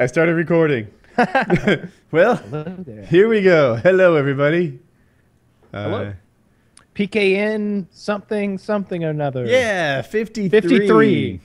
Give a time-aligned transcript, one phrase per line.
[0.00, 0.88] I started recording.
[2.10, 2.36] well,
[3.06, 3.74] here we go.
[3.76, 4.78] Hello, everybody.
[5.74, 6.12] Uh, Hello.
[6.94, 9.44] PKN something something or another.
[9.44, 10.48] Yeah, 53.
[10.48, 11.40] 53.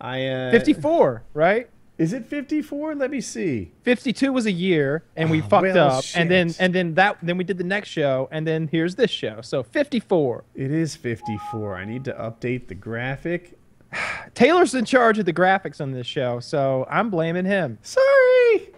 [0.00, 1.70] I uh 54, right?
[1.96, 2.96] Is it 54?
[2.96, 3.70] Let me see.
[3.84, 7.18] 52 was a year and we Oh, fucked well, up and then and then that
[7.22, 9.42] then we did the next show and then here's this show.
[9.42, 10.42] So 54.
[10.56, 11.76] It is 54.
[11.76, 13.56] I need to update the graphic.
[14.34, 17.78] Taylor's in charge of the graphics on this show, so I'm blaming him.
[17.82, 18.70] Sorry.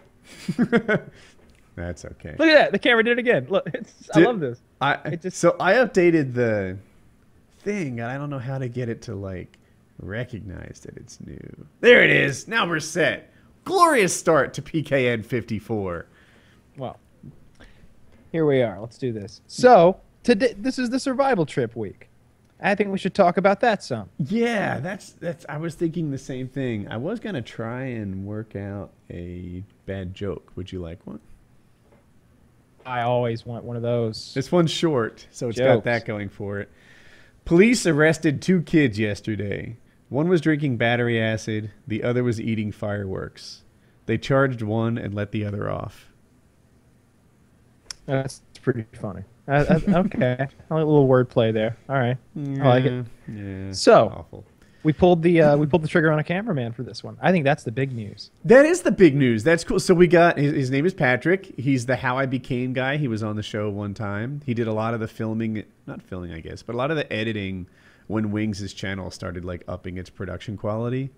[1.75, 2.35] That's okay.
[2.39, 2.71] Look at that.
[2.71, 3.47] The camera did it again.
[3.49, 4.61] Look, it's, I Did- love this.
[4.81, 6.77] I just- so I updated the
[7.59, 9.57] thing, and I don't know how to get it to like
[9.99, 11.65] recognize that it's new.
[11.81, 12.47] There it is.
[12.47, 13.31] Now we're set.
[13.65, 16.05] Glorious start to PKN 54.
[16.77, 16.99] Well,
[18.31, 18.79] here we are.
[18.79, 19.41] Let's do this.
[19.47, 22.09] So, today this is the survival trip week.
[22.61, 24.09] I think we should talk about that some.
[24.17, 25.45] Yeah, that's that's.
[25.49, 26.87] I was thinking the same thing.
[26.89, 30.51] I was gonna try and work out a bad joke.
[30.55, 31.19] Would you like one?
[32.85, 34.33] I always want one of those.
[34.33, 36.69] This one's short, so it's got that going for it.
[37.43, 39.77] Police arrested two kids yesterday.
[40.09, 43.63] One was drinking battery acid, the other was eating fireworks.
[44.05, 46.11] They charged one and let the other off.
[48.05, 49.23] That's pretty funny.
[49.47, 51.77] Uh, uh, okay, I like a little wordplay there.
[51.89, 53.05] All right, I like it.
[53.27, 53.71] Yeah.
[53.71, 54.45] So- awful.
[54.83, 57.17] We pulled the uh, we pulled the trigger on a cameraman for this one.
[57.19, 58.29] I think that's the big news.
[58.43, 59.43] That is the big news.
[59.43, 59.79] That's cool.
[59.79, 61.57] So we got his, his name is Patrick.
[61.57, 62.97] He's the How I Became guy.
[62.97, 64.41] He was on the show one time.
[64.45, 66.97] He did a lot of the filming, not filming, I guess, but a lot of
[66.97, 67.65] the editing
[68.05, 71.09] when Wings' channel started like upping its production quality.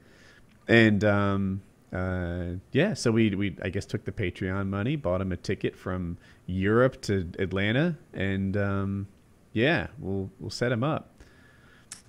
[0.69, 1.61] And um,
[1.93, 5.75] uh, yeah, so we we I guess took the Patreon money, bought him a ticket
[5.75, 9.07] from Europe to Atlanta, and um,
[9.53, 11.09] yeah, we'll we'll set him up.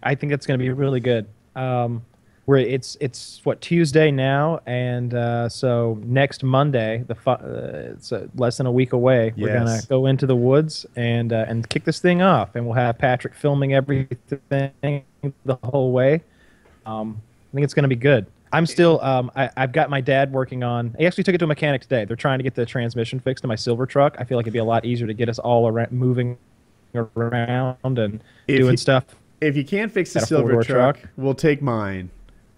[0.03, 1.27] I think it's going to be really good.
[1.55, 2.03] Um,
[2.49, 8.11] where it's it's what Tuesday now, and uh, so next Monday, the fu- uh, it's
[8.11, 9.34] uh, less than a week away.
[9.37, 12.75] We're gonna go into the woods and uh, and kick this thing off, and we'll
[12.75, 15.05] have Patrick filming everything
[15.44, 16.22] the whole way.
[16.87, 17.21] Um,
[17.53, 18.27] I think it's gonna be good.
[18.53, 20.94] I'm still um, I, I've got my dad working on.
[20.98, 22.04] He actually took it to a mechanic today.
[22.04, 24.16] They're trying to get the transmission fixed to my silver truck.
[24.19, 26.38] I feel like it'd be a lot easier to get us all around, moving
[26.94, 29.04] around and If doing he- stuff.
[29.41, 30.98] If you can't fix the silver truck, truck?
[31.16, 32.10] we'll take mine,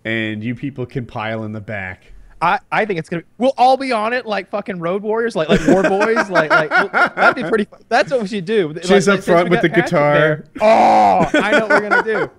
[0.06, 2.12] and you people can pile in the back.
[2.40, 3.20] I, I think it's gonna.
[3.22, 6.48] Be, We'll all be on it like fucking road warriors, like like war boys, like
[6.48, 7.66] like we'll- that'd be pretty.
[7.90, 8.72] That's what we should do.
[8.72, 10.14] Like, She's up front with the Patrick guitar.
[10.14, 12.30] there- oh, I know what we're gonna do.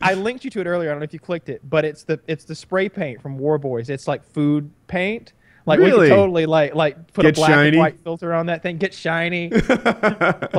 [0.00, 0.90] I linked you to it earlier.
[0.90, 3.38] I don't know if you clicked it, but it's the it's the spray paint from
[3.38, 3.88] War Boys.
[3.90, 5.32] It's like food paint.
[5.64, 6.08] Like we Really?
[6.08, 7.68] could totally like like put Get a black shiny?
[7.70, 9.48] and white filter on that thing, get shiny,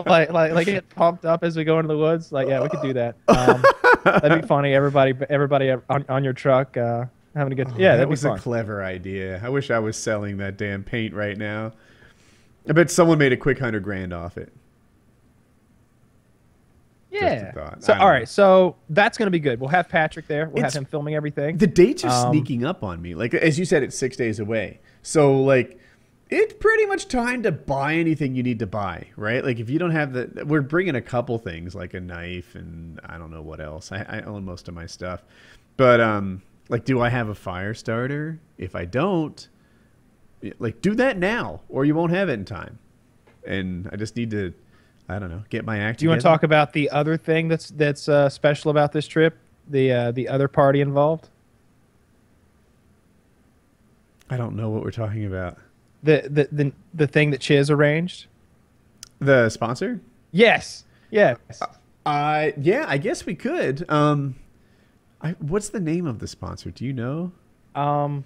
[0.05, 2.31] like like like get pumped up as we go into the woods.
[2.31, 3.15] Like yeah, we could do that.
[3.29, 3.63] Um,
[4.21, 4.73] that'd be funny.
[4.73, 7.05] Everybody everybody on, on your truck uh,
[7.35, 7.69] having a good.
[7.77, 9.41] yeah, that was be a clever idea.
[9.43, 11.73] I wish I was selling that damn paint right now.
[12.69, 14.51] I bet someone made a quick hundred grand off it.
[17.21, 17.73] Yeah.
[17.79, 18.25] So all right, know.
[18.25, 19.59] so that's gonna be good.
[19.59, 20.47] We'll have Patrick there.
[20.47, 21.57] We'll It's- have him filming everything.
[21.57, 23.15] The dates are Um, sneaking up on me.
[23.15, 24.79] Like as you said, it's six days away.
[25.01, 25.79] So like,
[26.29, 29.43] it's pretty much time to buy anything you need to buy, right?
[29.43, 32.99] Like if you don't have the, we're bringing a couple things like a knife and
[33.05, 33.91] I don't know what else.
[33.91, 35.23] I, I own most of my stuff,
[35.77, 38.39] but um, like, do I have a fire starter?
[38.57, 39.47] If I don't,
[40.59, 42.77] like, do that now, or you won't have it in time.
[43.45, 44.53] And I just need to,
[45.09, 45.99] I don't know, get my act.
[45.99, 49.07] Do you want to talk about the other thing that's that's uh, special about this
[49.07, 49.37] trip?
[49.69, 51.29] The uh, the other party involved.
[54.29, 55.57] I don't know what we're talking about.
[56.03, 58.27] The the the, the thing that Chiz arranged.
[59.19, 60.01] The sponsor?
[60.31, 60.83] Yes.
[61.09, 61.37] Yes.
[62.05, 63.89] Uh, yeah, I guess we could.
[63.89, 64.35] Um,
[65.21, 66.69] I, what's the name of the sponsor?
[66.71, 67.31] Do you know?
[67.75, 68.25] Um.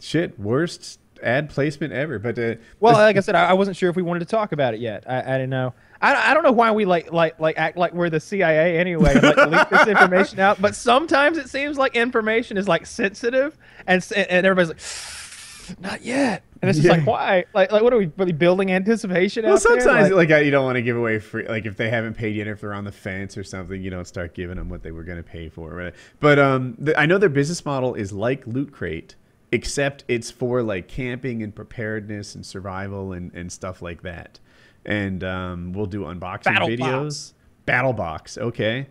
[0.00, 2.18] Shit, worst ad placement ever.
[2.18, 4.52] But uh, Well, like I said, I, I wasn't sure if we wanted to talk
[4.52, 5.04] about it yet.
[5.06, 5.72] I, I didn't know.
[6.12, 9.14] I, I don't know why we like like like act like we're the CIA anyway,
[9.14, 10.60] and like leak this information out.
[10.60, 13.56] But sometimes it seems like information is like sensitive,
[13.86, 16.42] and and everybody's like, not yet.
[16.60, 16.96] And it's just Yeah.
[16.98, 17.44] like, why?
[17.54, 19.44] Like, like what are we really building anticipation?
[19.44, 19.80] well, out there?
[19.80, 21.46] sometimes Like- like, you don't want to give away free.
[21.46, 24.06] Like if they haven't paid yet, if they're on the fence or something, you don't
[24.06, 25.70] start giving them what they were going to pay for.
[25.70, 25.94] Right?
[26.20, 29.14] But um, the, I know their business model is like Loot Crate,
[29.52, 34.40] except it's for like camping and preparedness and survival and, and stuff like that.
[34.86, 36.78] And um, we'll do unboxing Battle videos.
[36.78, 37.34] Box.
[37.66, 38.86] Battle box, okay.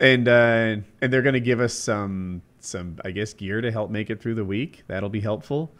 [0.00, 4.10] And uh, and they're gonna give us some some I guess gear to help make
[4.10, 4.84] it through the week.
[4.86, 5.70] That'll be helpful.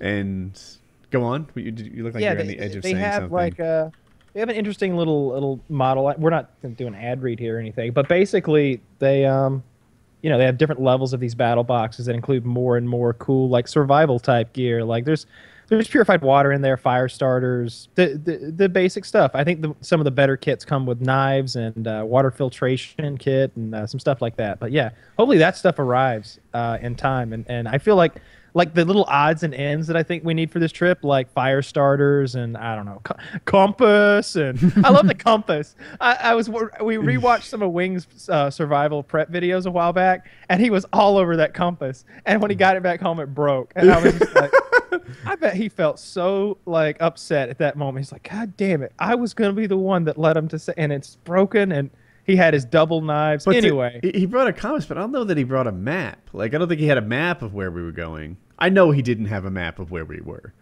[0.00, 0.60] And
[1.10, 1.48] go on.
[1.54, 3.32] You, you look like yeah, you're on the edge of they saying have something.
[3.32, 3.90] like uh
[4.32, 6.12] they have an interesting little little model.
[6.18, 9.62] We're not gonna do an ad read here or anything, but basically they um
[10.22, 13.14] you know they have different levels of these battle boxes that include more and more
[13.14, 14.84] cool like survival type gear.
[14.84, 15.26] Like there's
[15.68, 19.32] there's purified water in there, fire starters, the the, the basic stuff.
[19.34, 23.18] I think the, some of the better kits come with knives and uh, water filtration
[23.18, 24.60] kit and uh, some stuff like that.
[24.60, 27.32] But yeah, hopefully that stuff arrives uh, in time.
[27.32, 28.20] And and I feel like
[28.54, 31.30] like the little odds and ends that I think we need for this trip, like
[31.30, 35.76] fire starters and I don't know co- compass and I love the compass.
[36.00, 40.26] I, I, was we rewatched some of Wings uh, survival prep videos a while back,
[40.48, 42.06] and he was all over that compass.
[42.24, 44.52] And when he got it back home, it broke, and I was just like.
[45.24, 48.04] I bet he felt so like upset at that moment.
[48.04, 48.92] He's like, God damn it!
[48.98, 51.90] I was gonna be the one that led him to say, and it's broken, and
[52.24, 53.44] he had his double knives.
[53.44, 55.72] But anyway, to, he brought a compass, but I don't know that he brought a
[55.72, 56.28] map.
[56.32, 58.36] Like, I don't think he had a map of where we were going.
[58.58, 60.52] I know he didn't have a map of where we were.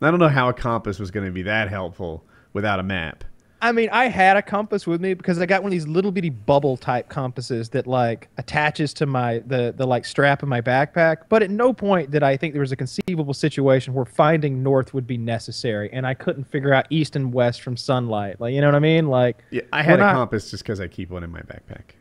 [0.00, 3.22] I don't know how a compass was going to be that helpful without a map.
[3.62, 6.10] I mean, I had a compass with me because I got one of these little
[6.10, 10.60] bitty bubble type compasses that like attaches to my the the like strap of my
[10.60, 11.18] backpack.
[11.28, 14.92] But at no point did I think there was a conceivable situation where finding north
[14.94, 18.40] would be necessary, and I couldn't figure out east and west from sunlight.
[18.40, 19.06] Like, you know what I mean?
[19.06, 20.14] Like, yeah, I had a not...
[20.14, 21.94] compass just because I keep one in my backpack.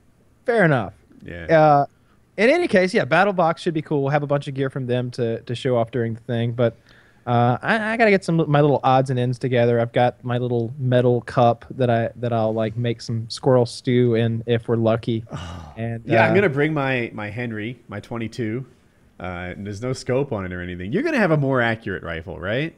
[0.47, 0.93] Fair enough.
[1.23, 1.45] Yeah.
[1.45, 1.85] Uh,
[2.37, 4.01] in any case, yeah, Battle Box should be cool.
[4.01, 6.53] We'll have a bunch of gear from them to, to show off during the thing.
[6.53, 6.75] But
[7.25, 9.79] uh, I, I got to get some my little odds and ends together.
[9.79, 14.15] I've got my little metal cup that I that I'll like make some squirrel stew
[14.15, 15.23] in if we're lucky.
[15.77, 18.65] And yeah, uh, I'm gonna bring my my Henry, my 22.
[19.19, 20.91] Uh, and there's no scope on it or anything.
[20.91, 22.75] You're gonna have a more accurate rifle, right?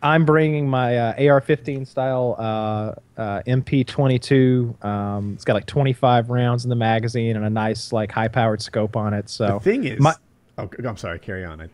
[0.00, 4.84] I'm bringing my uh, AR-15 style uh, uh, MP22.
[4.84, 8.96] Um, it's got like 25 rounds in the magazine and a nice like high-powered scope
[8.96, 9.30] on it.
[9.30, 10.14] So the thing is, my,
[10.58, 11.18] oh, I'm sorry.
[11.18, 11.62] Carry on.
[11.62, 11.68] I,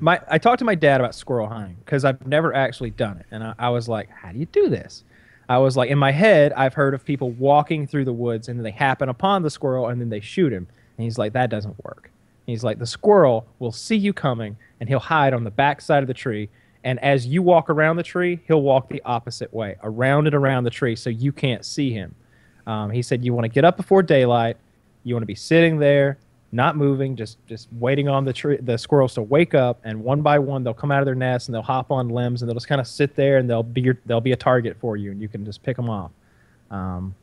[0.00, 3.26] my I talked to my dad about squirrel hunting because I've never actually done it,
[3.30, 5.04] and I, I was like, "How do you do this?"
[5.46, 8.64] I was like, in my head, I've heard of people walking through the woods and
[8.64, 10.66] they happen upon the squirrel and then they shoot him.
[10.96, 12.10] And he's like, that doesn't work.
[12.46, 16.02] he's like, the squirrel will see you coming and he'll hide on the back side
[16.02, 16.48] of the tree
[16.84, 20.64] and as you walk around the tree, he'll walk the opposite way, around and around
[20.64, 22.14] the tree, so you can't see him.
[22.66, 24.58] Um, he said you want to get up before daylight.
[25.02, 26.18] You want to be sitting there,
[26.54, 30.22] not moving, just just waiting on the tree, the squirrels to wake up, and one
[30.22, 32.54] by one they'll come out of their nests and they'll hop on limbs and they'll
[32.54, 35.10] just kind of sit there and they'll be your, they'll be a target for you,
[35.10, 36.10] and you can just pick them off.
[36.70, 37.14] Um,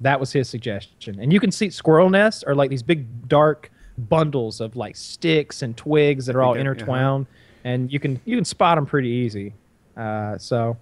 [0.00, 3.70] that was his suggestion, and you can see squirrel nests are like these big dark
[3.96, 7.26] bundles of like sticks and twigs that are all intertwined.
[7.26, 9.54] Uh-huh and you can you can spot them pretty easy.
[9.96, 10.76] Uh, so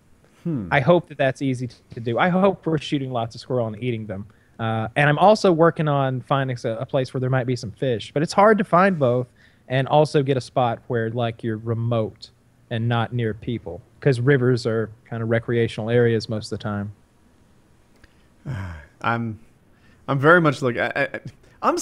[0.44, 0.68] hmm.
[0.70, 2.18] I hope that that's easy to do.
[2.18, 4.26] I hope we're shooting lots of squirrel and eating them.
[4.60, 7.70] Uh, and I'm also working on finding a, a, place where there might be some
[7.70, 9.26] fish, but it's hard to find both
[9.68, 12.28] and also get a spot where like you're remote
[12.68, 16.92] and not near people because rivers are kind of recreational areas most of the time.
[19.00, 19.40] I'm
[20.06, 21.20] I'm very much like I, I,
[21.62, 21.78] I'm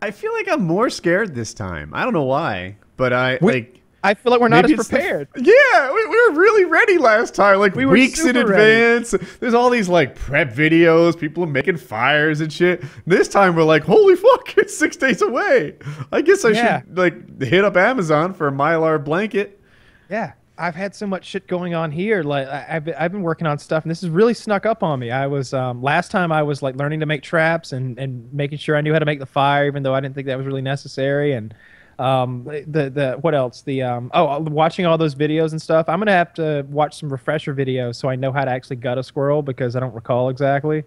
[0.00, 1.90] I feel like I'm more scared this time.
[1.92, 4.88] I don't know why, but I we, like I feel like we're not Maybe as
[4.88, 5.28] prepared.
[5.34, 9.12] The, yeah, we, we, were really ready last time, like we weeks in advance.
[9.12, 9.26] Ready.
[9.40, 12.82] There's all these like prep videos, people are making fires and shit.
[13.06, 15.76] This time we're like, holy fuck, it's six days away.
[16.12, 16.80] I guess I yeah.
[16.80, 19.60] should like hit up Amazon for a mylar blanket.
[20.08, 22.22] Yeah, I've had so much shit going on here.
[22.22, 24.98] Like I've been, I've been working on stuff, and this has really snuck up on
[24.98, 25.10] me.
[25.10, 28.58] I was um, last time I was like learning to make traps and and making
[28.58, 30.46] sure I knew how to make the fire, even though I didn't think that was
[30.46, 31.54] really necessary, and
[32.00, 33.60] um, the the what else?
[33.60, 35.86] The um, oh, watching all those videos and stuff.
[35.86, 38.96] I'm gonna have to watch some refresher videos so I know how to actually gut
[38.96, 40.82] a squirrel because I don't recall exactly.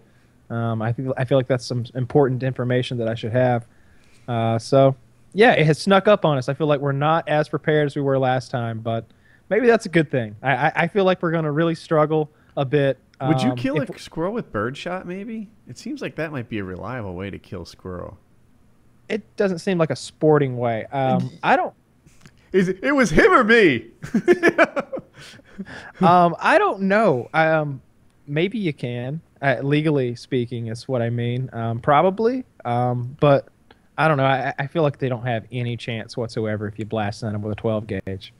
[0.49, 3.67] Um, I feel I feel like that's some important information that I should have.
[4.27, 4.95] Uh, so
[5.33, 6.49] yeah, it has snuck up on us.
[6.49, 9.05] I feel like we're not as prepared as we were last time, but
[9.49, 10.35] maybe that's a good thing.
[10.41, 12.97] I I, I feel like we're gonna really struggle a bit.
[13.21, 15.05] Would you um, kill a squirrel with birdshot?
[15.05, 18.17] Maybe it seems like that might be a reliable way to kill squirrel
[19.13, 20.85] it doesn't seem like a sporting way.
[20.91, 21.73] Um, I don't.
[22.51, 23.87] Is it, it was him or me?
[26.01, 27.29] um, I don't know.
[27.33, 27.81] Um,
[28.27, 29.21] maybe you can.
[29.41, 31.49] Uh, legally speaking, is what I mean.
[31.51, 32.45] Um, probably.
[32.63, 33.49] Um, but
[33.97, 34.25] I don't know.
[34.25, 37.51] I, I feel like they don't have any chance whatsoever if you blast them with
[37.51, 38.33] a 12 gauge.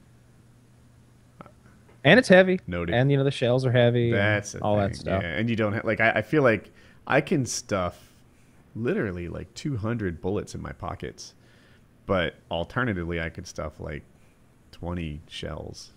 [2.05, 2.59] And it's heavy.
[2.67, 2.95] Noted.
[2.95, 4.11] And you know the shells are heavy.
[4.11, 4.89] That's all thing.
[4.89, 5.23] that stuff.
[5.23, 6.69] Yeah, and you don't have like I, I feel like
[7.07, 8.12] I can stuff
[8.75, 11.33] literally like 200 bullets in my pockets.
[12.05, 14.03] But alternatively, I could stuff like
[14.71, 15.91] 20 shells.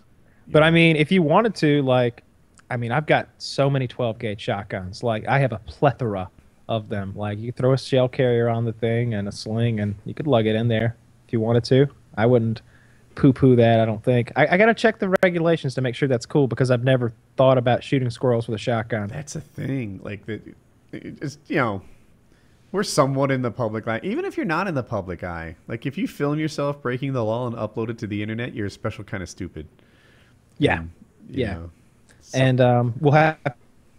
[0.47, 0.67] But know?
[0.67, 2.23] I mean, if you wanted to, like,
[2.69, 5.03] I mean, I've got so many 12 gauge shotguns.
[5.03, 6.29] Like, I have a plethora
[6.69, 7.13] of them.
[7.15, 10.27] Like, you throw a shell carrier on the thing and a sling, and you could
[10.27, 11.87] lug it in there if you wanted to.
[12.15, 12.61] I wouldn't
[13.15, 14.31] poo poo that, I don't think.
[14.35, 17.13] I, I got to check the regulations to make sure that's cool because I've never
[17.35, 19.07] thought about shooting squirrels with a shotgun.
[19.07, 19.99] That's a thing.
[20.03, 20.41] Like, that,
[20.91, 21.81] it's, you know,
[22.71, 23.99] we're somewhat in the public eye.
[24.03, 27.23] Even if you're not in the public eye, like if you film yourself breaking the
[27.23, 29.67] law and upload it to the internet, you're a special kind of stupid.
[30.57, 30.83] Yeah.
[31.29, 31.53] Yeah.
[31.53, 31.71] know,
[32.33, 33.37] and um, we'll have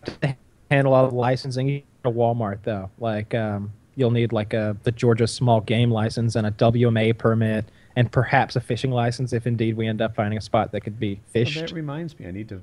[0.04, 0.36] to
[0.70, 1.82] handle all the licensing.
[2.04, 6.46] at Walmart though, like um, you'll need like a the Georgia small game license and
[6.46, 10.40] a WMA permit, and perhaps a fishing license if indeed we end up finding a
[10.42, 11.60] spot that could be Oh, fished.
[11.60, 12.62] that reminds me, I need to,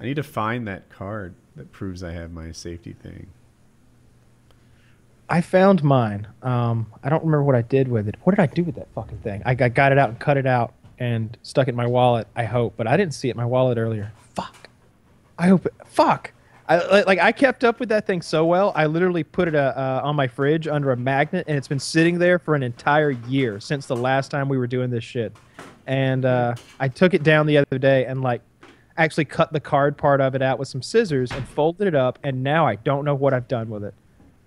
[0.00, 3.26] I need to find that card that proves I have my safety thing.
[5.30, 6.26] I found mine.
[6.42, 8.16] Um, I don't remember what I did with it.
[8.24, 9.42] What did I do with that fucking thing?
[9.44, 12.26] I, I got it out and cut it out and stuck it in my wallet.
[12.34, 14.12] I hope, but I didn't see it in my wallet earlier.
[14.34, 14.68] Fuck.
[15.38, 15.66] I hope.
[15.66, 16.32] It, fuck.
[16.68, 18.72] I like- I kept up with that thing so well.
[18.74, 21.78] I literally put it uh, uh, on my fridge under a magnet, and it's been
[21.78, 25.34] sitting there for an entire year since the last time we were doing this shit.
[25.86, 28.42] And uh, I took it down the other day and like
[28.98, 32.18] actually cut the card part of it out with some scissors and folded it up.
[32.22, 33.94] And now I don't know what I've done with it.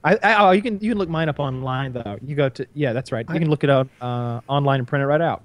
[0.03, 2.17] I, I oh you can you can look mine up online though.
[2.25, 3.25] You go to yeah that's right.
[3.29, 5.43] You I- can look it up uh, online and print it right out.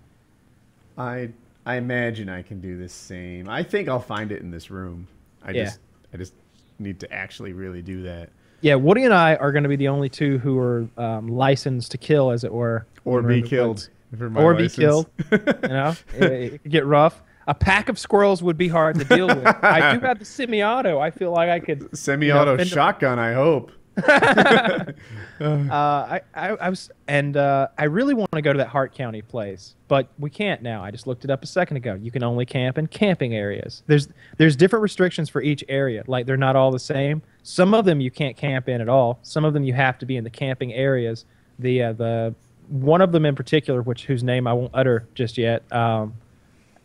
[0.99, 1.31] I,
[1.67, 3.49] I imagine I can do the same.
[3.49, 5.07] I think I'll find it in this room.
[5.45, 5.65] I Yeah.
[5.65, 5.81] just,
[6.15, 6.33] I just
[6.79, 8.31] need to actually really do that,
[8.63, 11.91] Yeah, Woody and I are going to be the only two who are um, licensed
[11.93, 13.91] to kill, as it were, or when we're in be killed, woods.
[14.19, 15.07] for my or be killed.
[15.31, 16.23] You know, it,
[16.55, 17.23] it could get rough.
[17.47, 19.47] A pack of squirrels would be hard to deal with.
[19.47, 20.99] I do have the semi-auto.
[20.99, 21.97] I feel like I could.
[21.97, 23.19] Semi-auto fend- shotgun.
[23.19, 23.71] I hope.
[25.39, 28.95] Uh, I, I, I was, and uh, I really want to go to that Hart
[28.95, 30.83] County place, but we can't now.
[30.83, 31.93] I just looked it up a second ago.
[31.95, 33.83] You can only camp in camping areas.
[33.87, 36.05] There's there's different restrictions for each area.
[36.07, 37.21] Like they're not all the same.
[37.43, 39.19] Some of them you can't camp in at all.
[39.21, 41.27] Some of them you have to be in the camping areas.
[41.59, 42.35] The uh, the
[42.69, 45.71] one of them in particular, which whose name I won't utter just yet.
[45.71, 46.15] Um,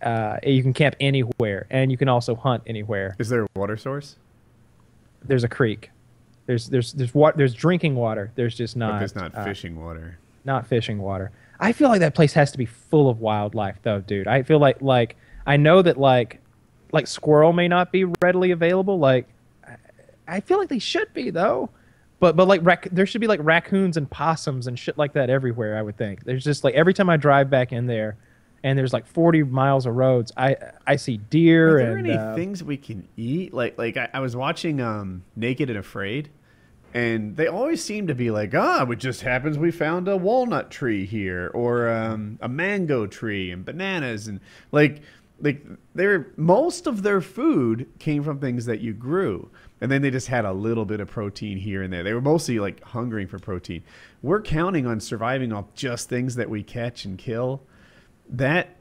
[0.02, 3.16] uh, you can camp anywhere, and you can also hunt anywhere.
[3.18, 4.18] Is there a water source?
[5.24, 5.90] There's a creek.
[6.52, 8.30] There's there's there's what there's drinking water.
[8.36, 8.92] There's just not.
[8.92, 10.18] but there's not uh, fishing water.
[10.44, 11.32] not fishing water.
[11.62, 14.28] I feel like that place has to be full of wildlife though, dude.
[14.28, 15.16] I feel like like
[15.48, 16.42] I know that like
[16.92, 19.00] like squirrel may not be readily available.
[19.00, 19.30] Like
[20.28, 21.70] I- feel like they should be though.
[22.20, 25.30] But but like rac- there should be like raccoons and possums and shit like that
[25.30, 25.78] everywhere.
[25.78, 28.18] I would think there's just like every time I drive back in there,
[28.64, 30.56] and there's like 40 miles of roads, I
[30.86, 33.54] I see deer Are there and any uh, things we can eat?
[33.54, 36.30] Like like I, I was watching um Naked and Afraid,
[36.94, 40.72] and they always seem to be like, ah, it just happens we found a walnut
[40.72, 44.40] tree here, or um, a mango tree, and bananas, and
[44.72, 45.02] like
[45.42, 49.50] like their most of their food came from things that you grew.
[49.80, 52.04] And then they just had a little bit of protein here and there.
[52.04, 53.84] They were mostly like hungering for protein.
[54.22, 57.64] We're counting on surviving off just things that we catch and kill.
[58.30, 58.78] That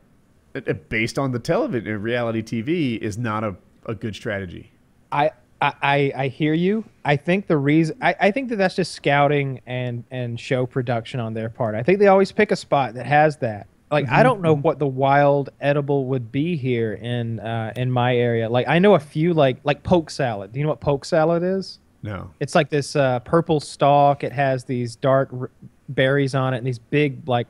[0.55, 4.73] uh, uh, based on the television reality TV is not a, a good strategy.
[5.11, 6.85] I, I I hear you.
[7.05, 11.21] I think the reason I, I think that that's just scouting and and show production
[11.21, 11.75] on their part.
[11.75, 13.67] I think they always pick a spot that has that.
[13.91, 18.17] Like I don't know what the wild edible would be here in uh, in my
[18.17, 18.49] area.
[18.49, 20.53] Like I know a few like like poke salad.
[20.53, 21.81] Do you know what poke salad is?
[22.03, 22.31] No.
[22.41, 24.25] It's like this uh, purple stalk.
[24.25, 25.51] It has these dark r-
[25.89, 27.49] berries on it and these big like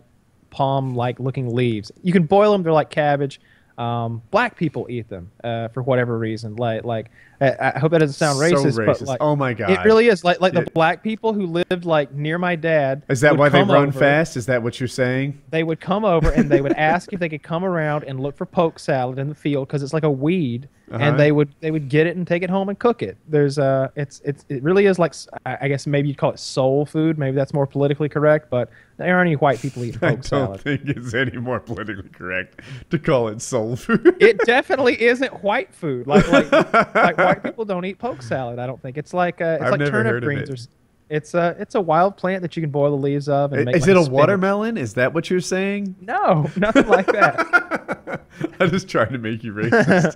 [0.48, 1.92] palm like looking leaves.
[2.02, 2.62] You can boil them.
[2.62, 3.40] They're like cabbage.
[3.78, 6.56] Um, black people eat them uh, for whatever reason.
[6.56, 7.10] Like like
[7.40, 9.70] I, I hope that doesn't sound So racist, but like Oh my God.
[9.70, 10.24] it really is.
[10.24, 13.02] Like like the black people who lived like near my dad.
[13.08, 13.98] Is that why they run over.
[13.98, 14.36] fast?
[14.36, 15.40] Is that what you're saying?
[15.50, 18.36] They would come over and they would ask if they could come around and look
[18.36, 21.02] for poke salad in the field because it's like a weed, Uh-huh.
[21.02, 23.16] and they would they would get it and take it home and cook it.
[23.28, 25.14] There's uh, it's it's it really is like
[25.46, 27.16] I guess maybe you'd call it soul food.
[27.18, 28.68] Maybe that's more politically correct, but
[28.98, 30.60] there aren't any white people eating poke salad.
[30.66, 34.16] I don't think it's any more politically correct to call it soul food.
[34.20, 36.06] It definitely isn't white food.
[36.06, 36.50] Like like
[36.94, 38.58] like white people don't eat poke salad.
[38.58, 40.52] I don't think it's like uh, it's I've like turnip greens it.
[40.52, 40.70] or.
[41.10, 43.74] It's a it's a wild plant that you can boil the leaves of and make.
[43.74, 44.12] is like it a spinach.
[44.12, 44.76] watermelon?
[44.76, 45.96] Is that what you're saying?
[46.00, 48.20] No, nothing like that.
[48.60, 50.14] I'm just trying to make you racist.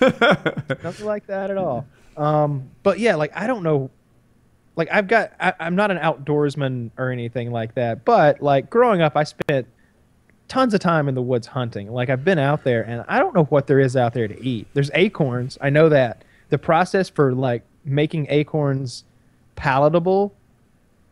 [0.84, 1.84] nothing like that at all.
[2.16, 3.90] Um, but yeah, like I don't know,
[4.76, 8.04] like I've got I, I'm not an outdoorsman or anything like that.
[8.04, 9.66] But like growing up, I spent
[10.46, 11.90] tons of time in the woods hunting.
[11.92, 14.44] Like I've been out there, and I don't know what there is out there to
[14.44, 14.68] eat.
[14.74, 15.58] There's acorns.
[15.60, 19.04] I know that the process for like making acorns
[19.54, 20.34] palatable.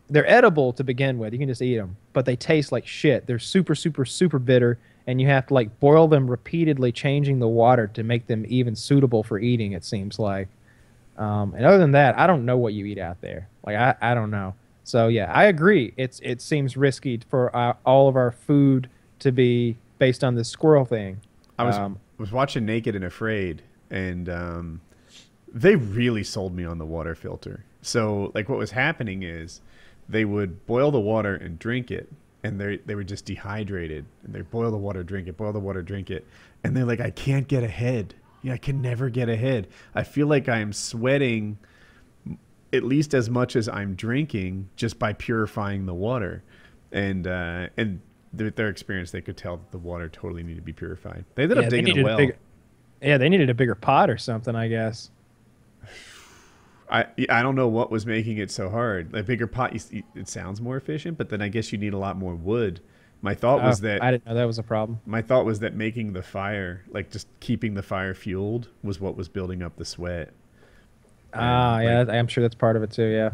[0.09, 1.33] They're edible to begin with.
[1.33, 3.25] You can just eat them, but they taste like shit.
[3.25, 4.77] They're super, super, super bitter,
[5.07, 8.75] and you have to like boil them repeatedly, changing the water to make them even
[8.75, 9.71] suitable for eating.
[9.71, 10.47] It seems like.
[11.17, 13.47] Um, and other than that, I don't know what you eat out there.
[13.65, 14.53] Like I, I don't know.
[14.83, 15.93] So yeah, I agree.
[15.97, 18.89] It's it seems risky for our, all of our food
[19.19, 21.21] to be based on this squirrel thing.
[21.57, 24.81] I was Um, was watching Naked and Afraid, and um,
[25.55, 27.63] they really sold me on the water filter.
[27.81, 29.61] So, like, what was happening is
[30.09, 32.11] they would boil the water and drink it,
[32.43, 35.59] and they they were just dehydrated, and they boil the water, drink it, boil the
[35.59, 36.25] water, drink it,
[36.63, 38.13] and they're like, I can't get ahead.
[38.41, 39.67] Yeah, I can never get ahead.
[39.95, 41.57] I feel like I am sweating
[42.73, 46.43] at least as much as I'm drinking just by purifying the water,
[46.91, 48.01] and uh, and
[48.35, 51.23] with their experience, they could tell that the water totally needed to be purified.
[51.35, 52.17] They ended Yeah, up digging a well.
[52.17, 52.37] bigger-
[53.01, 55.09] Yeah, they needed a bigger pot or something, I guess.
[56.89, 59.13] I I don't know what was making it so hard.
[59.15, 61.97] A bigger pot, you, it sounds more efficient, but then I guess you need a
[61.97, 62.79] lot more wood.
[63.21, 64.99] My thought was Oh, that I didn't know that was a problem.
[65.05, 69.15] my thought was that making the fire, like just keeping the fire fueled, was what
[69.17, 70.31] was building up the sweat.
[71.33, 73.05] Ah, like- yeah, I'm sure that's part of it too.
[73.07, 73.31] Yeah.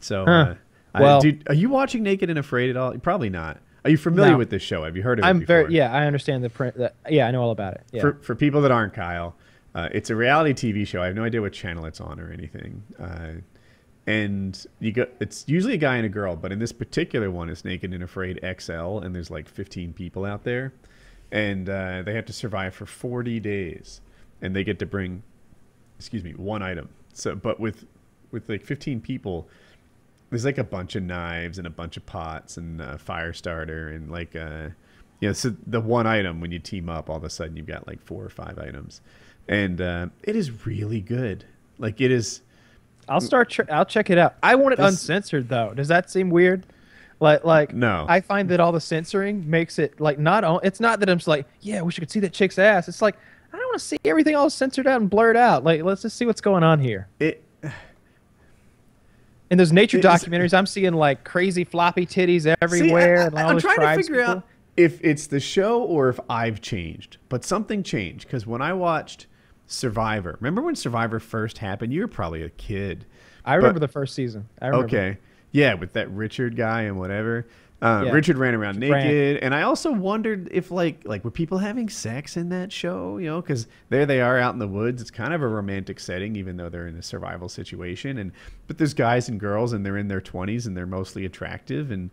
[0.00, 0.30] So, Huh.
[0.32, 0.54] uh,
[0.94, 2.96] I- Well- dude, are you watching Naked and Afraid at all?
[2.98, 3.58] Probably not.
[3.84, 4.38] Are you familiar No.
[4.38, 4.84] with this show?
[4.84, 5.62] Have you heard of it I'm before?
[5.64, 5.92] very yeah.
[5.92, 6.76] I understand the print.
[6.78, 7.82] That, yeah, I know all about it.
[7.92, 8.00] Yeah.
[8.00, 9.36] For for people that aren't Kyle,
[9.74, 11.02] uh, it's a reality TV show.
[11.02, 12.82] I have no idea what channel it's on or anything.
[12.98, 13.32] Uh,
[14.06, 17.48] and you go, it's usually a guy and a girl, but in this particular one,
[17.48, 20.72] it's Naked and Afraid XL, and there's like 15 people out there,
[21.32, 24.02] and uh, they have to survive for 40 days,
[24.42, 25.22] and they get to bring,
[25.98, 26.88] excuse me, one item.
[27.14, 27.86] So, but with
[28.30, 29.48] with like 15 people,
[30.34, 33.88] there's like a bunch of knives and a bunch of pots and a fire starter
[33.88, 34.68] and like uh
[35.20, 37.68] you know so the one item when you team up all of a sudden you've
[37.68, 39.00] got like four or five items
[39.48, 41.44] and uh it is really good
[41.78, 42.40] like it is
[43.06, 43.50] I'll start.
[43.50, 44.36] Ch- I'll check it out.
[44.42, 45.74] I want it This- uncensored though.
[45.74, 46.64] Does that seem weird?
[47.20, 48.06] Like, like No.
[48.08, 50.42] I find that all the censoring makes it like not.
[50.42, 52.58] On, it's not that I'm just like, yeah, I wish you could see that chick's
[52.58, 52.88] ass.
[52.88, 53.16] It's like
[53.52, 55.64] I don't want to see everything all censored out and blurred out.
[55.64, 57.08] Like, let's just see what's going on here.
[57.20, 57.44] it
[59.50, 63.16] In those nature It is- documentaries, I'm seeing like crazy floppy titties everywhere.
[63.18, 64.34] See, I, and all am those trying to figure people.
[64.36, 64.42] out
[64.76, 67.18] if it's the show or if I've changed.
[67.28, 69.26] But something changed because when I watched
[69.66, 71.92] Survivor, remember when Survivor first happened?
[71.92, 73.06] You were probably a kid.
[73.44, 74.48] I remember but- the first season.
[74.60, 74.86] I remember.
[74.86, 75.18] Okay.
[75.52, 77.46] Yeah, with that Richard guy and whatever.
[77.82, 78.12] Uh, Yeah.
[78.12, 78.90] Richard ran around Ran.
[78.90, 83.18] naked, and I also wondered if like like were people having sex in that show?
[83.18, 85.02] You know, because there they are out in the woods.
[85.02, 88.16] It's kind of a romantic setting, even though they're in a survival situation.
[88.18, 88.32] And
[88.68, 92.10] but there's guys and girls, and they're in their twenties, and they're mostly attractive, and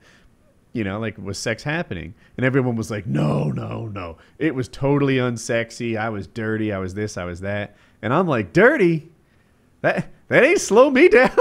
[0.74, 2.14] you know, like was sex happening?
[2.38, 4.18] And everyone was like, no, no, no.
[4.38, 5.98] It was totally unsexy.
[5.98, 6.72] I was dirty.
[6.72, 7.18] I was this.
[7.18, 7.76] I was that.
[8.02, 9.12] And I'm like, dirty.
[9.82, 11.32] That that ain't slow me down.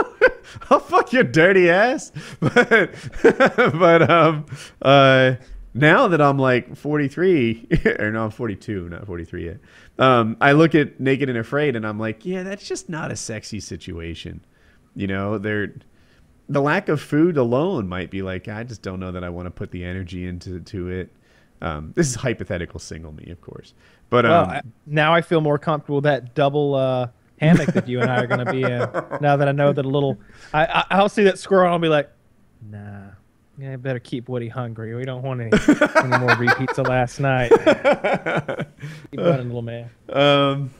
[0.68, 2.10] I'll fuck your dirty ass.
[2.40, 2.90] But
[3.54, 4.46] but um
[4.82, 5.34] uh
[5.72, 7.68] now that I'm like 43
[8.00, 9.58] or no I'm 42 not 43 yet.
[9.98, 13.16] Um I look at Naked and Afraid and I'm like, yeah, that's just not a
[13.16, 14.44] sexy situation.
[14.96, 15.74] You know, they're
[16.50, 19.46] the lack of food alone might be like I just don't know that I want
[19.46, 21.10] to put the energy into to it.
[21.62, 23.72] Um, this is hypothetical single me, of course,
[24.10, 27.08] but Well, um, I, now I feel more comfortable that double uh,
[27.38, 28.80] hammock that you and I are going to be in.
[29.20, 30.18] Now that I know that a little,
[30.52, 32.10] I, I I'll see that squirrel and I'll be like,
[32.68, 33.10] nah,
[33.58, 34.94] yeah, I better keep Woody hungry.
[34.94, 35.50] We don't want any,
[35.96, 37.50] any more repeats of last night.
[39.10, 39.90] Keep running, little man.
[40.08, 40.70] Um,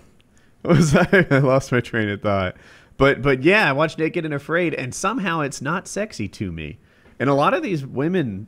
[0.63, 1.27] what was I?
[1.31, 2.57] I lost my train of thought.
[3.01, 6.79] But but yeah, I watched Naked and Afraid, and somehow it's not sexy to me.
[7.19, 8.47] And a lot of these women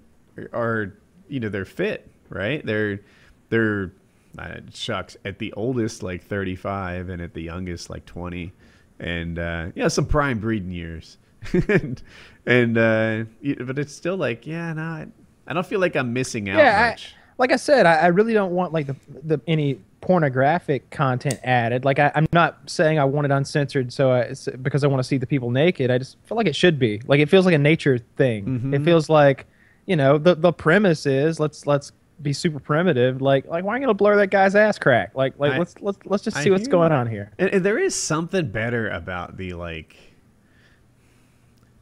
[0.52, 0.92] are,
[1.26, 2.64] you know, they're fit, right?
[2.64, 3.00] They're
[3.48, 3.92] they're
[4.38, 8.52] uh, shucks at the oldest like 35, and at the youngest like 20,
[8.98, 11.16] and uh, yeah, some prime breeding years.
[11.68, 12.02] and
[12.44, 13.24] and uh,
[13.64, 15.06] but it's still like yeah, no, I,
[15.46, 16.96] I don't feel like I'm missing out Yeah, I,
[17.38, 21.86] like I said, I, I really don't want like the the any pornographic content added.
[21.86, 25.04] Like I, I'm not saying I want it uncensored, so I, because I want to
[25.04, 25.90] see the people naked.
[25.90, 27.00] I just feel like it should be.
[27.06, 28.44] Like it feels like a nature thing.
[28.44, 28.74] Mm-hmm.
[28.74, 29.46] It feels like,
[29.86, 33.22] you know, the the premise is let's let's be super primitive.
[33.22, 35.12] Like like why are you gonna blur that guy's ass crack?
[35.14, 36.98] Like like I- let's let's let's just I see what's going you.
[36.98, 37.30] on here.
[37.38, 39.96] And, and there is something better about the like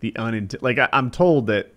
[0.01, 1.73] the unint like I, I'm told that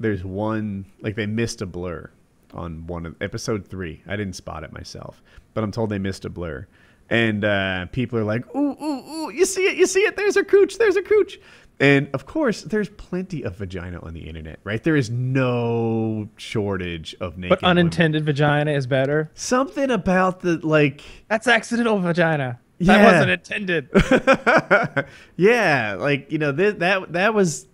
[0.00, 2.10] there's one like they missed a blur
[2.54, 4.02] on one of episode three.
[4.06, 5.22] I didn't spot it myself,
[5.54, 6.66] but I'm told they missed a blur.
[7.08, 10.36] And uh, people are like, ooh, ooh, ooh, you see it, you see it, there's
[10.36, 11.38] a cooch, there's a cooch.
[11.78, 14.82] And of course, there's plenty of vagina on the internet, right?
[14.82, 17.78] There is no shortage of naked But women.
[17.78, 19.30] unintended vagina is better.
[19.34, 22.58] Something about the like That's accidental vagina.
[22.80, 23.12] That Yeah.
[23.12, 23.88] wasn't intended.
[25.36, 27.66] yeah, like you know th- that that was.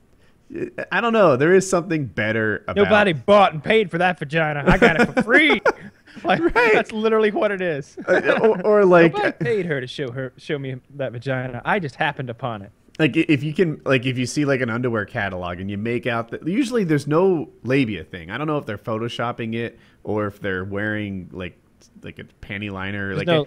[0.90, 1.36] I don't know.
[1.36, 4.64] There is something better about Nobody bought and paid for that vagina.
[4.66, 5.60] I got it for free.
[6.24, 6.72] like Right.
[6.74, 7.96] that's literally what it is.
[8.06, 11.62] Uh, or, or like Nobody paid her to show her show me that vagina.
[11.64, 12.70] I just happened upon it.
[12.98, 16.06] like if you can like if you see like an underwear catalog and you make
[16.06, 18.30] out that usually there's no labia thing.
[18.30, 21.56] I don't know if they're photoshopping it or if they're wearing like
[22.02, 23.46] like a panty liner like no-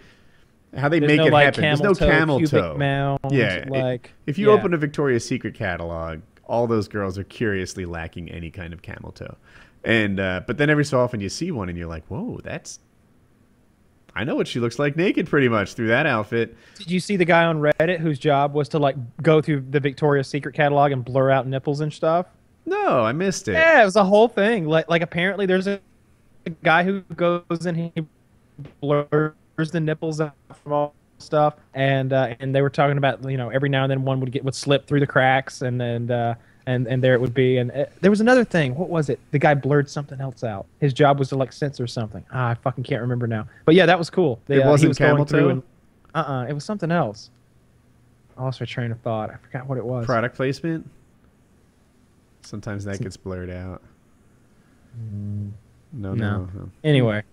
[0.73, 1.61] a- how they make no it like happen.
[1.61, 2.75] there's no toe, camel toe.
[2.77, 3.19] mound.
[3.29, 4.53] Yeah, like if you yeah.
[4.53, 9.11] open a Victoria's Secret catalog, all those girls are curiously lacking any kind of camel
[9.11, 9.35] toe.
[9.83, 12.79] And uh, but then every so often you see one and you're like, whoa, that's
[14.15, 16.55] I know what she looks like naked pretty much through that outfit.
[16.75, 19.79] Did you see the guy on Reddit whose job was to like go through the
[19.79, 22.27] Victoria's Secret catalog and blur out nipples and stuff?
[22.65, 23.53] No, I missed it.
[23.53, 24.67] Yeah, it was a whole thing.
[24.67, 25.79] Like like apparently there's a,
[26.45, 27.91] a guy who goes and he
[28.79, 29.33] blurs
[29.71, 33.49] the nipples out from all stuff and uh, and they were talking about you know
[33.49, 36.35] every now and then one would get would slip through the cracks and then uh,
[36.65, 38.75] and and there it would be and uh, there was another thing.
[38.75, 39.19] What was it?
[39.31, 40.65] The guy blurred something else out.
[40.79, 42.23] His job was to like censor something.
[42.31, 43.47] Ah, i fucking can't remember now.
[43.65, 44.39] But yeah that was cool.
[44.47, 45.63] It uh, wasn't was camel through and
[46.13, 47.29] uh-uh it was something else.
[48.37, 49.29] I lost my train of thought.
[49.29, 50.05] I forgot what it was.
[50.05, 50.89] Product placement.
[52.41, 53.81] Sometimes that gets blurred out.
[55.01, 55.53] No,
[55.91, 56.49] no, No.
[56.53, 56.69] no.
[56.83, 57.23] anyway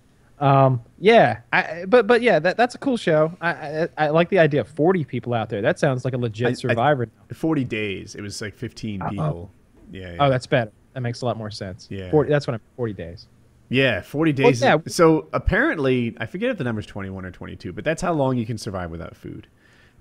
[0.43, 4.29] um yeah I, but but yeah that, that's a cool show I, I i like
[4.29, 7.65] the idea of 40 people out there that sounds like a legit I- survivor Forty
[7.65, 8.15] days.
[8.15, 9.09] It was like fifteen Uh-oh.
[9.11, 9.51] people.
[9.91, 10.17] Yeah, yeah.
[10.21, 12.11] oh that's better that makes a lot more sense Yeah.
[12.11, 13.29] 40, that's what i'm 40 days
[13.71, 14.61] Yeah, 40 days.
[14.61, 14.77] yeah.
[14.89, 18.45] So apparently, I forget if the number's 21 or 22, but that's how long you
[18.45, 19.47] can survive without food.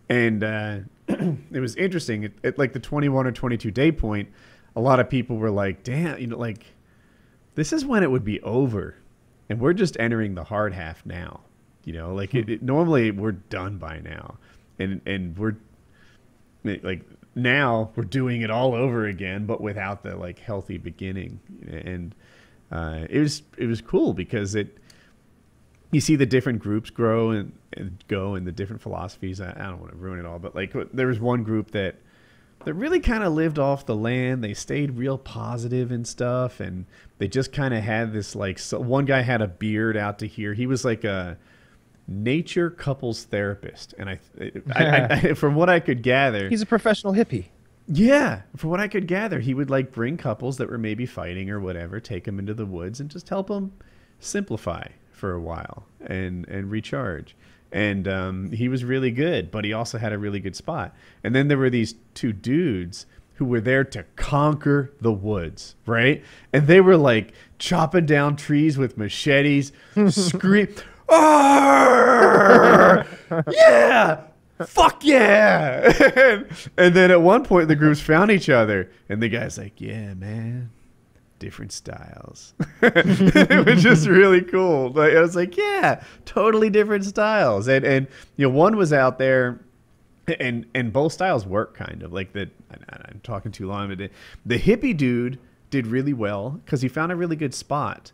[0.10, 2.25] And uh, it was interesting.
[2.25, 4.27] At, at like the 21 or 22 day point,
[4.75, 6.65] a lot of people were like, damn, you know, like,
[7.56, 8.95] this is when it would be over.
[9.52, 11.42] And we're just entering the hard half now.
[11.84, 14.38] You know, like it, it, normally we're done by now.
[14.80, 15.58] And, and we're
[16.64, 17.02] like
[17.36, 21.42] now we're doing it all over again, but without the like healthy beginning.
[21.70, 22.16] And
[22.72, 24.78] uh, it was it was cool because it
[25.92, 29.42] you see the different groups grow and, and go and the different philosophies.
[29.42, 31.98] I, I don't want to ruin it all, but like there was one group that
[32.65, 34.43] that really kind of lived off the land.
[34.43, 36.86] They stayed real positive and stuff, and
[37.17, 38.60] they just kind of had this like.
[38.60, 40.54] So one guy had a beard out to here.
[40.54, 41.38] He was like a
[42.08, 44.19] nature couples therapist, and I,
[44.74, 47.45] I, I from what I could gather, he's a professional hippie
[47.93, 51.50] yeah, from what I could gather, he would like bring couples that were maybe fighting
[51.50, 53.74] or whatever, take them into the woods and just help them
[54.19, 57.36] simplify for a while and and recharge.
[57.71, 60.93] And um, he was really good, but he also had a really good spot.
[61.23, 63.05] And then there were these two dudes
[63.36, 66.23] who were there to conquer the woods, right?
[66.53, 69.71] And they were like chopping down trees with machetes,
[70.10, 70.67] scream,
[71.10, 73.07] "Arr!
[73.51, 74.21] yeah,
[74.65, 76.12] fuck yeah!
[76.15, 76.45] and,
[76.77, 80.13] and then at one point, the groups found each other, and the guy's like, "Yeah,
[80.13, 80.69] man."
[81.41, 82.54] Different styles.
[82.84, 84.91] it was just really cool.
[84.91, 87.67] Like, I was like, yeah, totally different styles.
[87.67, 88.06] And and
[88.38, 89.60] you know, one was out there
[90.39, 92.47] and and both styles work kind of like that
[92.89, 94.10] i'm talking too long but the,
[94.45, 95.39] the hippie dude
[95.71, 98.12] did really well because he found a really good spot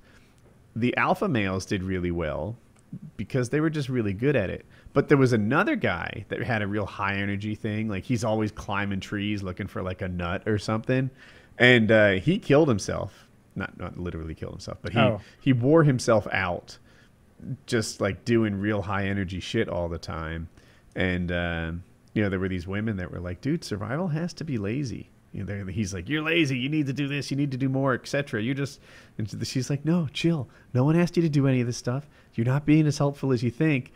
[0.75, 2.55] the alpha males did really well
[3.17, 6.61] because they were just really good at it but there was another guy that had
[6.61, 10.41] a real high energy thing like he's always climbing trees looking for like a nut
[10.47, 11.09] or something
[11.57, 13.25] and uh, he killed himself.
[13.55, 15.19] Not not literally killed himself but he Oh.
[15.41, 16.77] he wore himself out
[17.65, 20.47] just like doing real high energy shit all the time.
[20.95, 21.71] And uh,
[22.13, 25.09] you know there were these women that were like dude survival has to be lazy.
[25.33, 26.57] You know, he's like you're lazy.
[26.57, 27.29] You need to do this.
[27.31, 28.79] You need to do more etc you just
[29.17, 30.47] and she's like no chill.
[30.75, 32.07] No one asked you to do any of this stuff.
[32.35, 33.91] You're not being as helpful as you think.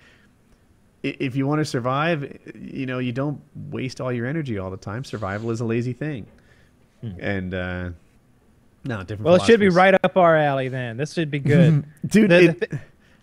[1.04, 4.78] If you want to survive you know you don't waste all your energy all the
[4.78, 5.04] time.
[5.04, 6.26] Survival is a lazy thing
[7.20, 7.90] and uh
[8.84, 9.24] no different Hmm.
[9.26, 12.48] well it should be right up our alley then this should be good dude The-
[12.60, 12.80] the it-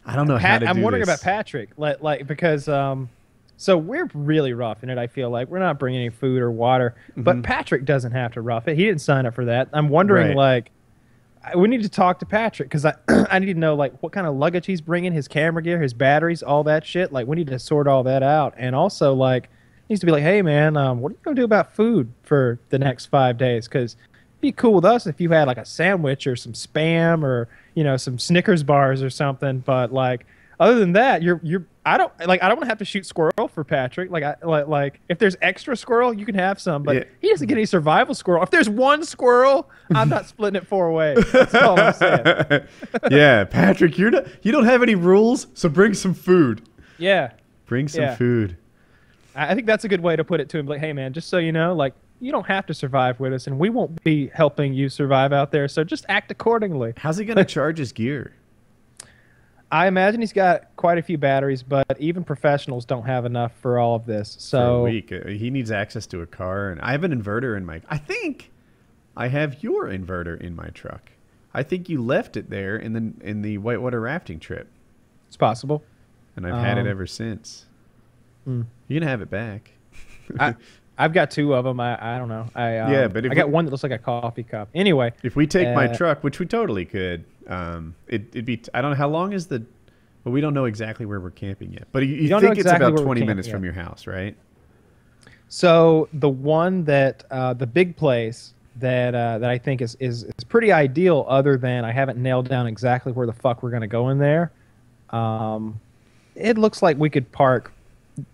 [0.07, 1.09] i don't know how Pat, to I'm do wondering this.
[1.21, 3.09] about Patrick, like, like because um,
[3.59, 4.97] so we're really rough in it.
[4.99, 8.41] I feel like we're not bringing any food or water, but Patrick doesn't have to
[8.41, 8.77] rough it.
[8.77, 9.69] He didn't sign up for that.
[9.73, 10.37] I'm wondering, Right.
[10.37, 10.71] like,
[11.45, 12.95] I- we need to talk to Patrick because I
[13.31, 15.93] I need to know like what kind of luggage he's bringing, his camera gear, his
[15.93, 17.13] batteries, all that shit.
[17.13, 19.51] Like, we need to sort all that out, and also like
[19.89, 22.59] needs to be like, hey man, um, what are you gonna do about food for
[22.71, 23.67] the next five days?
[23.69, 23.97] Because
[24.41, 27.83] be cool with us if you had like a sandwich or some spam or you
[27.85, 29.59] know some Snickers bars or something.
[29.61, 30.27] But like
[30.61, 33.07] other than that, you're you're I don't like I don't want to have to shoot
[33.07, 34.11] squirrel for Patrick.
[34.11, 37.05] Like I like like if there's extra squirrel, you can have some, but Yeah.
[37.21, 38.43] he doesn't get any survival squirrel.
[38.43, 41.19] If there's one squirrel, I'm not splitting it four ways.
[41.33, 42.67] That's all I'm saying.
[43.11, 46.63] yeah, Patrick, you're not, you don't have any rules, so bring some food.
[46.99, 47.33] Yeah.
[47.67, 48.17] Bring some Yeah.
[48.17, 48.57] food.
[49.39, 50.67] I think that's a good way to put it to him.
[50.67, 53.47] Like, hey man, just so you know, like you don't have to survive with us,
[53.47, 55.69] and we won't be helping you survive out there.
[55.69, 56.95] So just act accordingly.
[56.97, 58.35] How's he gonna charge his gear?
[59.71, 63.79] I imagine he's got quite a few batteries, but even professionals don't have enough for
[63.79, 64.35] all of this.
[64.41, 65.13] So week.
[65.13, 67.83] Uh, He needs access to a car, and I have an inverter in my.
[67.89, 68.51] I think
[69.17, 71.13] I have your inverter in my truck.
[71.53, 74.69] I think you left it there in the in the whitewater rafting trip,
[75.29, 75.83] it's possible.
[76.37, 77.67] and I've had it Um, ever since.
[78.49, 78.63] Hmm.
[78.89, 79.71] You can have it back.
[80.41, 80.55] I,
[80.97, 81.79] I've got two of them.
[81.81, 82.47] I, I don't know.
[82.55, 84.69] I um, Yeah, but I got we- one that looks like a coffee cup.
[84.75, 88.61] Anyway, If we take my Uh, truck, which we totally could, um, it, it'd be.
[88.75, 89.63] I don't know how long is the.
[90.25, 92.73] Well, we don't know exactly where we're camping yet, but you, you think exactly it's
[92.73, 94.37] about 20 camping minutes from your house, right?
[95.49, 100.25] So the one that uh, the big place that uh, that I think is, is
[100.25, 103.87] is pretty ideal, other than I haven't nailed down exactly where the fuck we're gonna
[103.87, 104.53] go in there.
[105.11, 105.81] Um,
[106.35, 107.73] it looks like we could park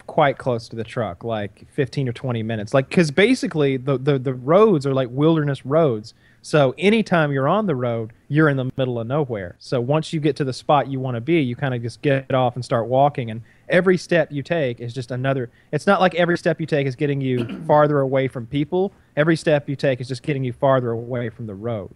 [0.06, 2.74] quite close to the truck, like 15 or 20 minutes.
[2.74, 6.14] Like, because basically the, the the roads are like wilderness roads.
[6.42, 9.56] So anytime you're on the road, you're in the middle of nowhere.
[9.58, 12.02] So once you get to the spot you want to be, you kind of just
[12.02, 13.30] get off and start walking.
[13.30, 15.50] And every step you take is just another.
[15.72, 18.92] It's not like every step you take is getting you farther away from people.
[19.16, 21.94] Every step you take is just getting you farther away from the road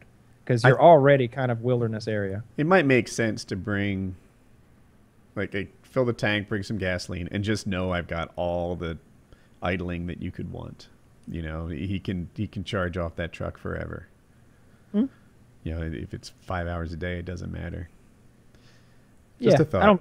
[0.48, 2.42] because you're already kind of wilderness area.
[2.56, 4.16] It might make sense to bring,
[5.36, 8.98] like, a, fill the tank, bring some gasoline, and just know I've got all the
[9.60, 10.86] idling that you could want.
[11.26, 14.06] You know, he can he can charge off that truck forever.
[14.92, 15.06] Hmm.
[15.64, 17.88] You know, if it's five hours a day, it doesn't matter.
[19.40, 19.82] yeah, a thought.
[19.82, 20.00] I don't.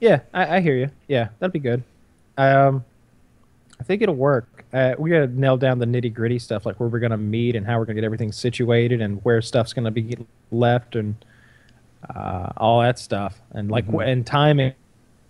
[0.00, 0.90] Yeah, I, I hear you.
[1.08, 1.82] Yeah, that'd be good.
[2.38, 2.84] Um,
[3.78, 4.64] I think it'll work.
[4.72, 7.66] Uh, we gotta nail down the nitty gritty stuff, like where we're gonna meet and
[7.66, 10.16] how we're gonna get everything situated and where stuff's gonna be
[10.50, 11.22] left and
[12.14, 14.06] uh, all that stuff and like Mhm.
[14.10, 14.72] and timing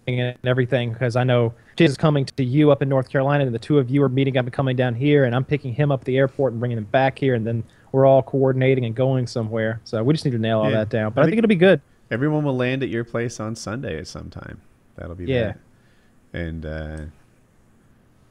[0.06, 0.92] and everything.
[0.92, 3.78] Because I know Chase is coming to you up in North Carolina, and the two
[3.78, 6.06] of you are meeting up and coming down here, and I'm picking him up at
[6.06, 9.80] the airport and bringing him back here, and then we're all coordinating and going somewhere.
[9.84, 10.78] So we just need to nail all Yeah.
[10.78, 11.12] that down.
[11.12, 11.80] But I think think- it'll be good.
[12.10, 14.60] Everyone will land at your place on Sunday at some time.
[14.96, 15.44] That'll be Yeah.
[15.44, 15.58] that.
[16.32, 16.98] And uh,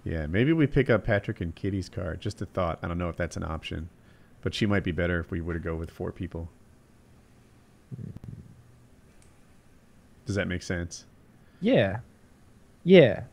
[0.04, 2.16] yeah, maybe we pick up Patrick and Kitty's car.
[2.16, 2.80] Just a thought.
[2.84, 3.90] I don't know if that's an option,
[4.42, 6.50] but she might be better if we were to go with four people.
[10.26, 11.06] Does that make sense?
[11.63, 11.99] Yeah.
[12.84, 13.23] Yeah.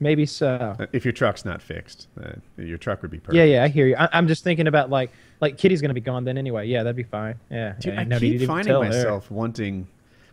[0.00, 0.76] Maybe so.
[0.92, 3.36] If your truck's not fixed, uh, your truck would be perfect.
[3.36, 3.96] Yeah, yeah, I hear you.
[3.96, 5.10] I, I'm just thinking about like,
[5.40, 6.66] like Kitty's gonna be gone then anyway.
[6.66, 7.38] Yeah, that'd be fine.
[7.50, 7.74] Yeah.
[7.78, 9.86] Dude, yeah, I keep finding myself wanting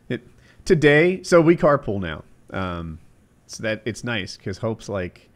[0.10, 0.21] it
[0.65, 1.23] today.
[1.23, 2.23] So we carpool now.
[2.51, 2.99] Um,
[3.47, 5.30] so that it's nice because Hope's like,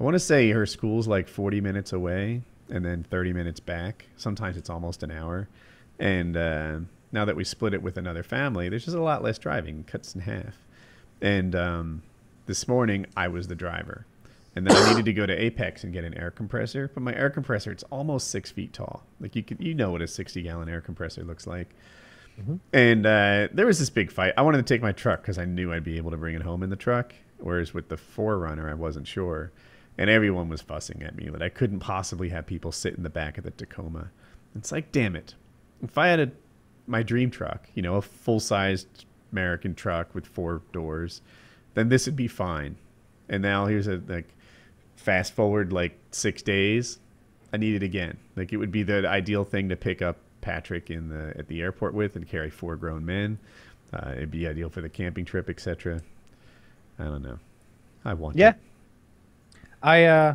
[0.00, 4.06] I want to say her school's like 40 minutes away and then 30 minutes back.
[4.16, 5.48] Sometimes it's almost an hour.
[5.98, 6.80] And uh,
[7.12, 10.14] now that we split it with another family, there's just a lot less driving, cuts
[10.14, 10.56] in half.
[11.20, 12.02] And um,
[12.46, 14.06] this morning I was the driver.
[14.56, 16.90] And then I needed to go to Apex and get an air compressor.
[16.92, 19.04] But my air compressor, it's almost six feet tall.
[19.20, 21.68] Like you could, you know what a 60 gallon air compressor looks like.
[22.72, 24.34] And uh, there was this big fight.
[24.36, 26.42] I wanted to take my truck because I knew I'd be able to bring it
[26.42, 27.14] home in the truck.
[27.38, 29.52] Whereas with the 4Runner, I wasn't sure.
[29.96, 33.10] And everyone was fussing at me that I couldn't possibly have people sit in the
[33.10, 34.10] back of the Tacoma.
[34.56, 35.34] It's like, damn it.
[35.82, 36.30] If I had a,
[36.88, 41.20] my dream truck, you know, a full sized American truck with four doors,
[41.74, 42.76] then this would be fine.
[43.28, 44.28] And now here's a, like,
[44.96, 46.98] fast forward like six days,
[47.52, 48.18] I need it again.
[48.36, 51.62] Like it would be the ideal thing to pick up Patrick in the at the
[51.62, 53.38] airport with and carry four grown men.
[53.92, 56.02] Uh, it'd be ideal for the camping trip, etc.
[56.98, 57.38] I don't know.
[58.04, 58.50] I want Yeah.
[58.50, 58.56] it.
[59.82, 60.34] I uh,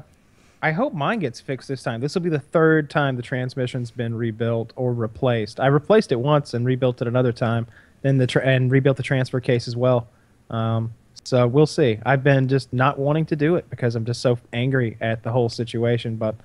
[0.63, 1.99] I hope mine gets fixed this time.
[1.99, 5.59] This will be the third time the transmission's been rebuilt or replaced.
[5.59, 7.67] I replaced it once and rebuilt it another time,
[8.01, 10.07] then the tra- and rebuilt the transfer case as well.
[10.49, 10.93] Um,
[11.25, 11.99] so we'll see.
[12.05, 15.33] I've been just not wanting to do it because I'm just so angry at the
[15.33, 16.15] whole situation.
[16.15, 16.35] But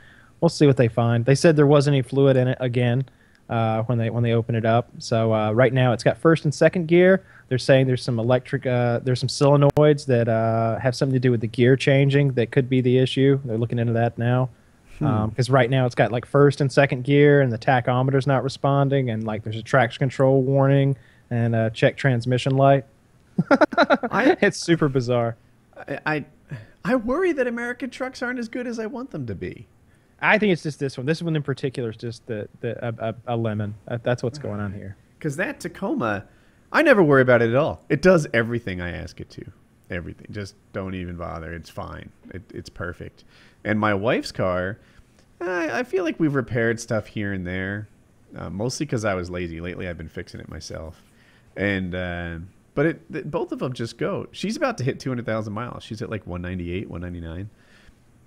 [0.41, 1.25] we'll see what they find.
[1.25, 3.09] They said there wasn't any fluid in it again
[3.49, 4.91] uh, when they when they open it up.
[4.99, 7.25] So uh, right now it's got first and second gear.
[7.49, 11.31] They're saying there's some electric, uh, there's some solenoids that uh, have something to do
[11.31, 13.41] with the gear changing that could be the issue.
[13.45, 14.51] They're looking into that now.
[14.99, 19.11] Because right now it's got like first and second gear, and the tachometer's not responding,
[19.11, 20.97] and like there's a traction control warning
[21.31, 22.85] and a check transmission light.
[24.43, 25.37] it's super bizarre.
[25.87, 26.25] I, I
[26.85, 29.69] I worry that American trucks aren't as good as I want them to be.
[30.21, 31.07] I think it's just this one.
[31.07, 33.75] This one in particular is just the, the a, a, a lemon.
[34.03, 34.97] That's what's going on here.
[35.19, 36.25] Because that Tacoma,
[36.73, 37.85] I never worry about it at all.
[37.89, 39.45] It does everything I ask it to.
[39.91, 40.27] Everything.
[40.31, 41.53] Just don't even bother.
[41.55, 42.11] It's fine.
[42.31, 43.25] It, it's perfect.
[43.65, 44.79] And my wife's car,
[45.41, 47.89] I, I feel like we've repaired stuff here and there,
[48.37, 49.61] uh, mostly because I was lazy.
[49.61, 51.01] Lately, I've been fixing it myself.
[51.57, 52.39] And, uh,
[52.75, 54.29] but it, th- both of them just go.
[54.31, 55.83] She's about to hit 200,000 miles.
[55.83, 57.51] She's at like 198, 199.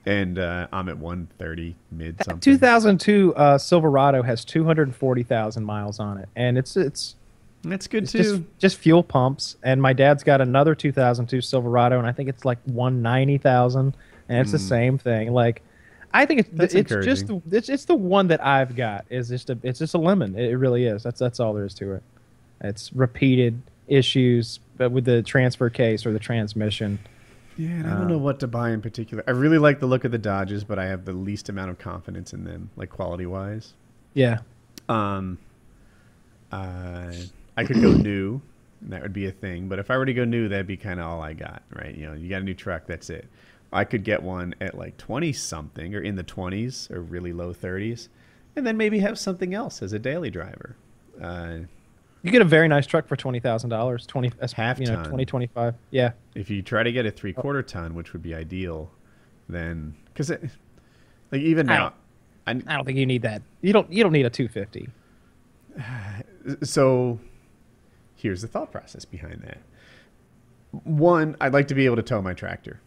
[0.06, 2.40] And uh, I'm at 130 mid something.
[2.40, 7.16] 2002 uh, Silverado has 240,000 miles on it, and it's it's
[7.64, 8.18] That's good it's too.
[8.18, 9.58] just just fuel pumps.
[9.62, 13.96] And my dad's got another 2002 Silverado, and I think it's like 190,000,
[14.30, 15.34] and it's the same thing.
[15.34, 15.62] Like,
[16.14, 16.58] I think it's Hmm.
[16.58, 19.78] That's it's just the, it's it's the one that I've got is just a it's
[19.78, 20.36] just a lemon.
[20.36, 21.04] It, it really is.
[21.04, 22.04] That's that's all there is to it.
[22.62, 26.98] It's repeated issues, but with the transfer case or the transmission.
[27.58, 29.24] Yeah, and I don't know what to buy in particular.
[29.28, 31.78] I really like the look of the Dodges, but I have the least amount of
[31.78, 33.74] confidence in them, like quality wise.
[34.14, 34.40] Yeah.
[34.90, 35.38] Um,
[36.52, 37.12] uh,
[37.58, 38.42] I could go new.
[38.82, 39.68] and That would be a thing.
[39.68, 41.96] But if I were to go new, that'd be kind of all I got, right?
[41.96, 43.28] You know, you got a new truck, that's it.
[43.74, 47.54] I could get one at like 20 something or in the 20s or really low
[47.54, 48.10] 30s,
[48.56, 50.76] and then maybe have something else as a daily driver.
[51.22, 51.60] Uh,
[52.24, 54.06] You get a very nice truck for twenty thousand dollars.
[54.06, 55.06] Twenty Half you know, ton.
[55.06, 55.76] twenty twenty five.
[55.90, 56.12] Yeah.
[56.36, 58.92] if you try to get a three quarter ton, which would be ideal,
[59.50, 60.44] then because it,
[61.32, 61.94] like even I now,
[62.46, 63.42] I, I don't think you need that.
[63.62, 63.92] You don't.
[63.92, 64.90] You don't need a two fifty.
[66.64, 67.20] so
[68.16, 69.58] here's the thought process behind that.
[70.84, 72.80] One, I'd like to be able to tow my tractor.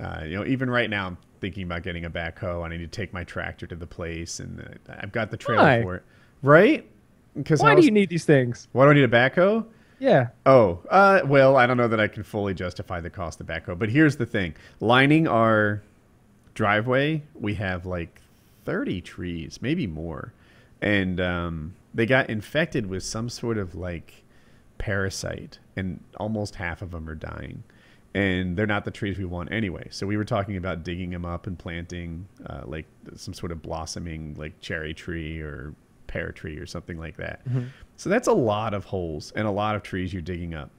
[0.00, 2.64] Uh, you know, even right now, I'm thinking about getting a backhoe.
[2.64, 5.62] I need to take my tractor to the place, and uh, I've got the trailer
[5.62, 5.82] Why?
[5.82, 6.02] for it.
[6.42, 6.88] Right?
[7.36, 8.68] Because Why do you need these things?
[8.72, 9.64] Why do I need a backhoe?
[9.98, 10.28] Yeah.
[10.44, 13.78] Oh, uh, well, I don't know that I can fully justify the cost of backhoe,
[13.78, 15.82] but here's the thing: lining our
[16.54, 18.20] driveway, we have like
[18.64, 20.32] 30 trees, maybe more,
[20.80, 24.24] and um, they got infected with some sort of like
[24.78, 27.62] parasite, and almost half of them are dying.
[28.14, 29.88] And they're not the trees we want anyway.
[29.90, 32.84] So we were talking about digging them up and planting uh, like
[33.16, 35.74] some sort of blossoming like cherry tree or
[36.12, 37.40] pear tree or something like that.
[37.96, 40.70] So that's a lot of holes and a lot of trees you're digging up.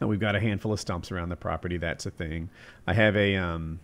[0.00, 1.76] And we've got a handful of stumps around the property.
[1.76, 2.50] That's a thing.
[2.86, 3.78] I have a um,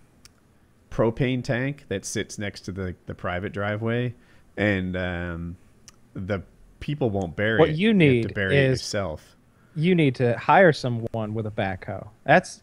[0.91, 4.15] propane tank that sits next to the, the private driveway,
[4.57, 5.57] and um,
[6.15, 6.43] the
[6.81, 7.77] people won't bury What it.
[7.77, 9.37] you have need to bury it is- yourself.
[9.75, 12.07] You need to hire someone with a backhoe.
[12.25, 12.63] That's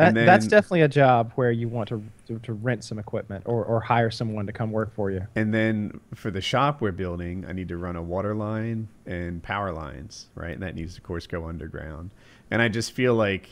[0.00, 3.44] that, And that's definitely a job where you want to, to to rent some equipment
[3.46, 5.26] or or hire someone to come work for you.
[5.34, 9.42] And then for the shop we're building, I need to run a water line and
[9.42, 10.52] power lines, right?
[10.52, 12.10] And that needs, to, of course, go underground.
[12.50, 13.48] And I just feel like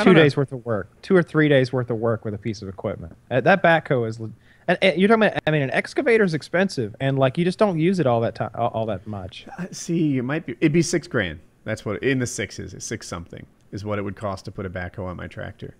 [0.00, 0.14] two know.
[0.14, 2.68] days worth of work, two or three days worth of work with a piece of
[2.68, 3.16] equipment.
[3.30, 5.42] Uh, that backhoe is, and, and you're talking about.
[5.46, 8.34] I mean, an excavator is expensive, and like you just don't use it all that
[8.34, 9.46] time, all, all that much.
[9.58, 10.56] Uh, See, it might be.
[10.60, 11.40] It'd be six grand.
[11.64, 12.74] That's what in the sixes.
[12.74, 15.76] It's six something is what it would cost to put a backhoe on my tractor.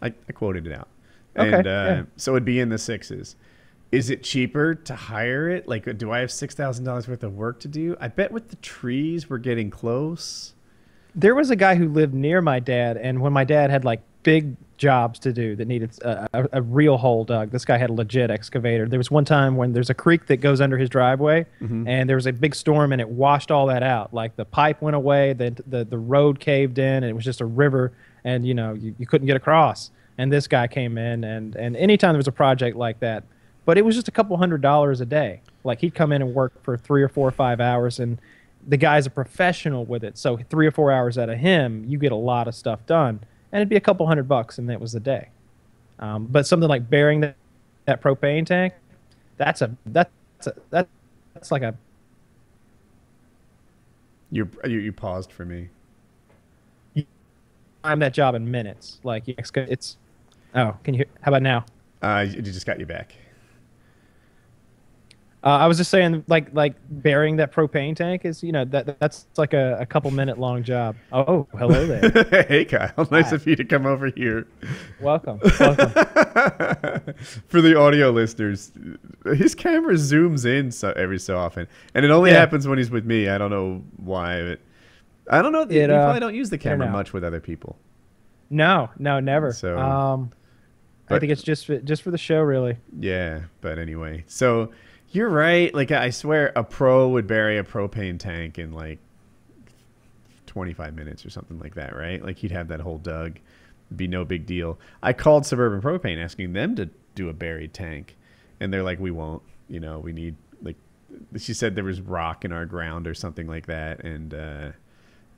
[0.00, 0.88] I, I quoted it out,
[1.38, 2.02] Okay, and uh, yeah.
[2.16, 3.36] so it'd be in the sixes.
[3.92, 5.68] Is it cheaper to hire it?
[5.68, 7.96] Like, do I have six thousand dollars worth of work to do?
[8.00, 10.54] I bet with the trees we're getting close.
[11.14, 14.00] There was a guy who lived near my dad, and when my dad had like
[14.22, 17.88] big jobs to do that needed a, a, a real hole dug, this guy had
[17.88, 18.88] a legit excavator.
[18.88, 21.86] There was one time when there's a creek that goes under his driveway, mm-hmm.
[21.86, 24.12] and there was a big storm, and it washed all that out.
[24.12, 27.40] Like the pipe went away, the the, the road caved in, and it was just
[27.40, 27.92] a river,
[28.24, 29.90] and you know you, you couldn't get across.
[30.18, 33.24] And this guy came in, and and anytime there was a project like that,
[33.64, 35.42] but it was just a couple hundred dollars a day.
[35.64, 38.20] Like he'd come in and work for three or four or five hours, and
[38.66, 40.18] the guy's a professional with it.
[40.18, 43.20] So three or four hours out of him, you get a lot of stuff done,
[43.52, 45.28] and it'd be a couple hundred bucks, and that was the day.
[45.98, 47.36] Um, but something like bearing that,
[47.84, 48.74] that propane tank,
[49.36, 50.10] that's a that's
[50.46, 50.88] a, that,
[51.34, 51.74] that's like a
[54.30, 55.68] You you, you paused for me.
[57.84, 58.98] I'm that job in minutes.
[59.04, 59.96] Like it's it's
[60.54, 61.66] oh, can you hear, how about now?
[62.00, 63.14] Uh, you just got you back.
[65.44, 69.00] Uh, I was just saying, like, like burying that propane tank is, you know, that
[69.00, 70.94] that's like a, a couple minute long job.
[71.10, 72.44] Oh, hello there.
[72.48, 73.08] hey, Kyle.
[73.10, 73.34] Nice Hi.
[73.36, 74.46] of you to come over here.
[75.00, 75.90] welcome, welcome.
[77.48, 78.70] For the audio listeners,
[79.34, 82.38] his camera zooms in so every so often, and it only Yeah.
[82.38, 83.28] happens when he's with me.
[83.28, 84.42] I don't know why.
[84.42, 84.60] But
[85.28, 85.66] I don't know.
[85.68, 87.76] you uh, probably don't use the camera much with other people.
[88.48, 89.52] No, no, never.
[89.52, 90.30] So- um,
[91.10, 92.76] I think it's just for, just for the show, really.
[92.98, 94.70] Yeah, but anyway, so
[95.12, 95.72] you're right.
[95.74, 98.98] Like I swear, a pro would bury a propane tank in like
[100.46, 102.22] 25 minutes or something like that, right?
[102.22, 103.38] Like he'd have that whole dug,
[103.94, 104.78] be no big deal.
[105.02, 108.16] I called Suburban Propane asking them to do a buried tank,
[108.60, 109.42] and they're like, "We won't.
[109.68, 110.76] You know, we need like."
[111.38, 114.72] She said there was rock in our ground or something like that, and uh,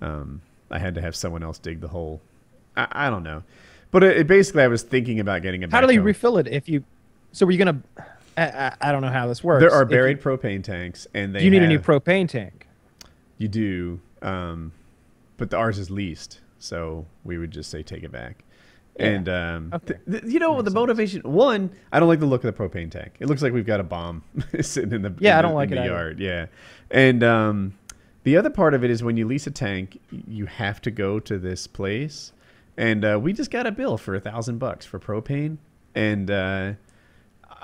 [0.00, 2.20] um, I had to have someone else dig the hole.
[2.76, 3.42] I, I don't know,
[3.90, 5.70] but it, it basically, I was thinking about getting a.
[5.70, 6.04] How do they backhoe.
[6.04, 6.84] refill it if you?
[7.32, 7.82] So were you gonna?
[8.36, 9.60] I, I, don't know how this works.
[9.60, 12.66] There are buried propane tanks, and You, they you need a new propane tank.
[13.38, 14.72] You do, um,
[15.36, 18.44] but the ours is leased, so we would just say take it back.
[18.98, 19.06] Yeah.
[19.06, 19.94] And um, Okay.
[20.08, 21.20] th- th- you know the motivation.
[21.22, 23.14] One, I don't like the look of the propane tank.
[23.18, 24.22] It looks like we've got a bomb
[24.60, 25.92] sitting in the Yeah, in I don't the- like in it the either.
[25.94, 26.20] yard.
[26.20, 26.46] Yeah,
[26.90, 27.74] and um,
[28.22, 31.18] the other part of it is when you lease a tank, you have to go
[31.20, 32.32] to this place,
[32.76, 35.58] and uh, we just got a bill for a thousand bucks for propane,
[35.96, 36.72] and uh,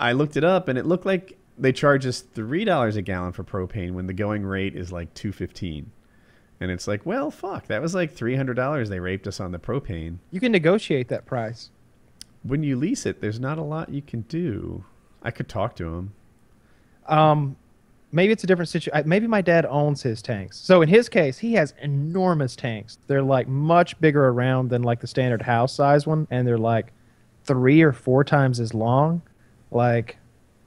[0.00, 3.32] I looked it up, and it looked like they charge us three dollars a gallon
[3.32, 5.92] for propane when the going rate is like two fifteen.
[6.58, 9.52] And it's like, well, fuck, that was like three hundred dollars they raped us on
[9.52, 10.18] the propane.
[10.30, 11.70] You can negotiate that price.
[12.42, 14.84] When you lease it, there's not a lot you can do.
[15.22, 16.14] I could talk to him.
[17.06, 17.56] Um,
[18.12, 19.06] maybe it's a different situation.
[19.06, 20.58] Maybe my dad owns his tanks.
[20.58, 22.98] So in his case, he has enormous tanks.
[23.06, 26.92] They're like much bigger around than like the standard house size one, and they're like
[27.44, 29.20] three or four times as long.
[29.70, 30.16] Like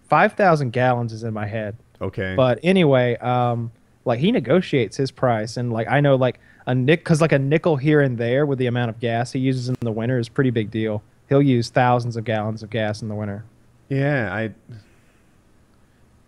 [0.09, 1.75] five thousand gallons is in my head.
[2.01, 2.35] Okay.
[2.35, 3.71] But anyway, um,
[4.05, 7.39] like he negotiates his price, and like I know like a nick because like a
[7.39, 10.29] nickel here and there with the amount of gas he uses in the winter is
[10.29, 11.03] pretty big deal.
[11.29, 13.45] He'll use thousands of gallons of gas in the winter.
[13.89, 14.53] Yeah, I.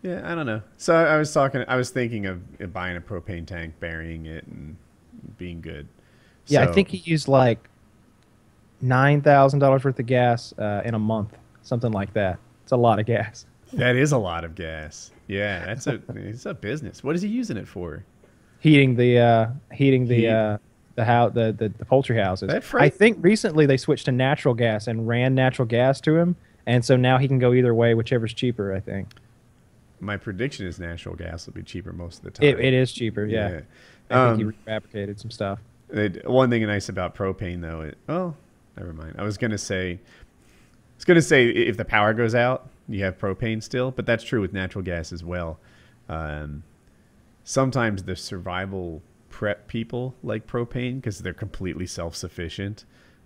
[0.01, 0.61] Yeah, I don't know.
[0.77, 1.63] So I was talking.
[1.67, 4.77] I was thinking of buying a propane tank, burying it, and
[5.37, 5.87] being good.
[6.47, 7.69] Yeah, I think he used like
[8.81, 12.39] nine thousand dollars worth of gas uh, in a month, something like that.
[12.65, 13.45] It's a lot of gas.
[13.73, 15.11] that is a lot of gas.
[15.27, 17.03] Yeah, that's a it's a business.
[17.03, 18.03] What is he using it for?
[18.59, 20.29] Heating the uh, heating the Heat.
[20.29, 20.57] uh,
[20.95, 22.47] the house the, the the poultry houses.
[22.49, 26.35] That I think recently they switched to natural gas and ran natural gas to him,
[26.65, 28.73] and so now he can go either way, whichever's cheaper.
[28.73, 29.09] I think
[29.99, 32.47] My prediction is natural gas will be cheaper most of the time.
[32.47, 33.25] it, it is cheaper.
[33.25, 33.63] Yeah, I think
[34.11, 35.59] Um, he refabricated some stuff.
[35.91, 38.33] It, one thing nice about propane though, it, oh,
[38.77, 39.15] never mind.
[39.19, 39.99] I was gonna say,
[40.95, 44.23] I was gonna say if the power goes out, you have propane still, but that's
[44.23, 45.59] true with natural gas as well.
[46.07, 46.63] Um,
[47.43, 52.85] sometimes the survival prep people like propane because they're completely self-sufficient,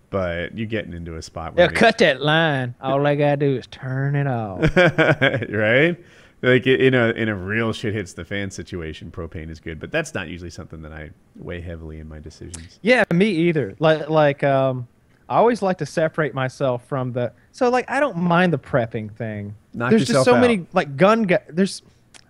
[0.10, 2.74] but you're getting into a spot Yeah, where cut that line.
[2.82, 4.62] All I gotta do is turn it off.
[5.50, 5.98] right?
[6.42, 9.92] Like in a in a real shit hits the fan situation, propane is good, but
[9.92, 12.80] that's not usually something that I weigh heavily in my decisions.
[12.82, 13.76] Yeah, me either.
[13.80, 14.88] Like like um
[15.28, 19.12] I always like to separate myself from the so like I don't mind the prepping
[19.12, 19.54] thing.
[19.74, 20.40] Knock there's just so out.
[20.40, 21.82] many like gun guys there's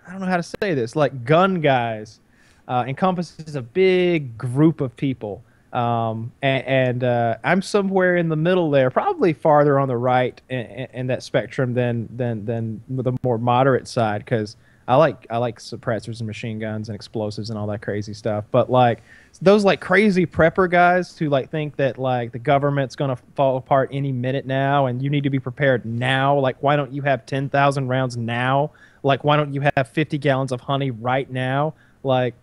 [0.07, 0.95] I don't know how to say this.
[0.95, 2.19] Like gun guys
[2.67, 5.43] uh, encompasses a big group of people.
[5.71, 10.41] Um, and, and uh, I'm somewhere in the middle there, probably farther on the right
[10.49, 14.55] in, in, in that spectrum than than than the more moderate side, because
[14.89, 18.45] I like I like suppressors and machine guns and explosives and all that crazy stuff.
[18.49, 19.03] But like
[19.39, 23.91] those like crazy prepper guys who like think that like the government's gonna fall apart
[23.93, 26.39] any minute now, and you need to be prepared now.
[26.39, 28.71] Like why don't you have ten thousand rounds now?
[29.03, 31.75] Like why don't you have fifty gallons of honey right now?
[32.01, 32.33] Like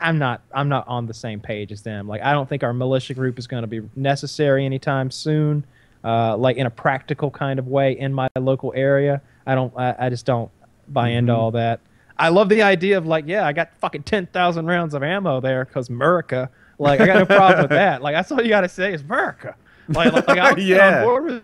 [0.00, 2.08] I'm not I'm not on the same page as them.
[2.08, 5.66] Like I don't think our militia group is going to be necessary anytime soon.
[6.02, 9.20] Uh, like in a practical kind of way in my local area.
[9.46, 10.50] I don't I, I just don't
[10.92, 11.40] buy into mm-hmm.
[11.40, 11.80] all that.
[12.16, 15.40] I love the idea of like yeah I got fucking ten thousand rounds of ammo
[15.40, 16.50] there because America.
[16.78, 18.02] Like I got no problem with that.
[18.02, 19.56] Like that's all you got to say is America.
[19.88, 20.98] Like, like, like I'll Yeah.
[20.98, 21.42] on board with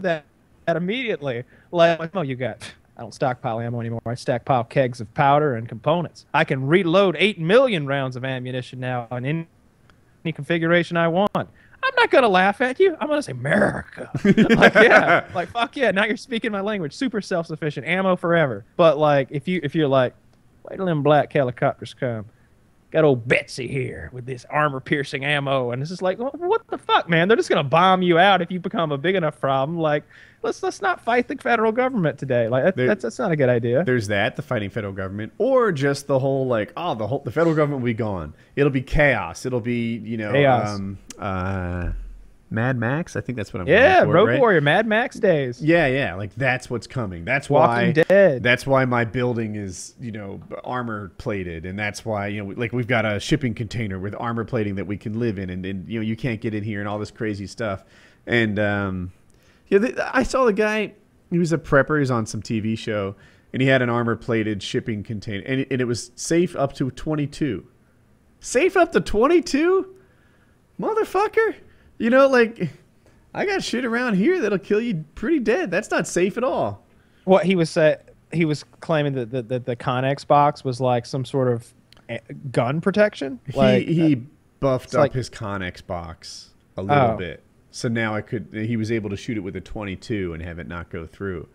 [0.00, 0.24] that,
[0.66, 1.44] that immediately.
[1.70, 2.72] Like, oh, you got.
[2.96, 4.02] I don't stockpile ammo anymore.
[4.04, 6.26] I stockpile kegs of powder and components.
[6.34, 9.48] I can reload eight million rounds of ammunition now in any,
[10.22, 11.48] any configuration I want.
[11.90, 12.96] I'm not gonna laugh at you.
[13.00, 14.10] I'm gonna say America.
[14.24, 15.90] like yeah, like fuck yeah.
[15.90, 16.94] Now you're speaking my language.
[16.94, 18.64] Super self-sufficient, ammo forever.
[18.76, 20.14] But like if you if you're like,
[20.68, 22.26] wait till them black helicopters come.
[22.90, 26.76] Got old Betsy here with this armor-piercing ammo, and it's just like, "Wh- what the
[26.78, 27.28] fuck, man?
[27.28, 29.78] They're just gonna bomb you out if you become a big enough problem.
[29.78, 30.02] Like,
[30.42, 32.48] let's let's not fight the federal government today.
[32.48, 33.84] Like, that, There- that's that's not a good idea.
[33.84, 37.30] There's that, the fighting federal government, or just the whole like, oh, the whole the
[37.30, 38.34] federal government will be gone.
[38.56, 39.46] It'll be chaos.
[39.46, 40.76] It'll be you know, Chaos.
[40.76, 41.90] um, uh,
[42.52, 43.14] Mad Max.
[43.14, 43.68] I think that's what I'm.
[43.68, 44.40] Yeah, for, Road right?
[44.40, 45.62] Warrior, Mad Max days.
[45.62, 47.24] Yeah, yeah, like that's what's coming.
[47.24, 47.92] That's Walking why.
[47.92, 48.42] Dead.
[48.42, 52.72] That's why my building is you know armor plated, and that's why you know like
[52.72, 55.88] we've got a shipping container with armor plating that we can live in, and, and
[55.88, 57.84] you know you can't get in here and all this crazy stuff.
[58.26, 59.12] And um,
[59.68, 60.94] yeah, I saw the guy.
[61.30, 61.96] He was a prepper.
[61.96, 63.14] He was on some TV show,
[63.52, 66.90] and he had an armor plated shipping container, and, and it was safe up to
[66.90, 67.64] 22.
[68.40, 69.94] Safe up to 22,
[70.80, 71.54] motherfucker.
[72.00, 72.70] You know, like
[73.34, 75.70] I got shit around here that'll kill you pretty dead.
[75.70, 76.84] That's not safe at all.
[77.24, 77.96] What he was uh,
[78.32, 81.72] he was claiming that the, the the Conex box was like some sort of
[82.08, 82.18] eh,
[82.50, 83.38] gun protection.
[83.54, 84.14] Like he he
[84.60, 87.16] buffed up like- his Conex box a little Oh.
[87.16, 88.48] bit, so now I could.
[88.52, 91.46] He was able to shoot it with a 22 and have it not go through.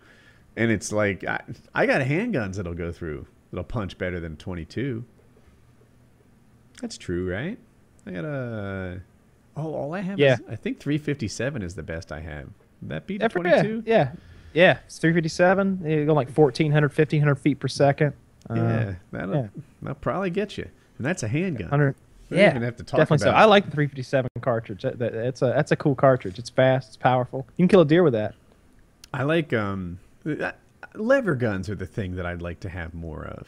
[0.56, 1.40] And it's like I,
[1.74, 3.26] I got handguns that'll go through.
[3.50, 5.04] That'll punch better than 22.
[6.80, 7.58] That's true, right?
[8.06, 9.00] I got a.
[9.56, 10.34] Oh, all I have Yeah.
[10.34, 12.48] is I think 357 is the best I have.
[12.82, 13.82] Would that beat Yeah, 22?
[13.86, 14.12] Yeah,
[14.52, 14.78] yeah.
[14.86, 15.82] It's 357.
[15.84, 18.12] You go like 1,400, 1,500 feet per second.
[18.50, 19.46] Uh, Yeah, that'll, yeah.
[19.82, 20.68] that'll probably get you.
[20.98, 21.68] And that's a handgun.
[21.70, 21.94] 100.
[22.30, 23.30] We don't Yeah, even have to talk definitely so.
[23.30, 24.82] about I like the 357 cartridge.
[24.82, 26.38] That, that, that's a that's a cool cartridge.
[26.38, 26.88] It's fast.
[26.88, 27.46] It's powerful.
[27.56, 28.34] You can kill a deer with that.
[29.14, 29.98] I like um,
[30.28, 30.52] uh,
[30.94, 33.46] lever guns are the thing that I'd like to have more of.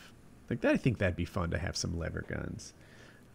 [0.48, 2.72] Like that, I think that'd be fun to have some lever guns.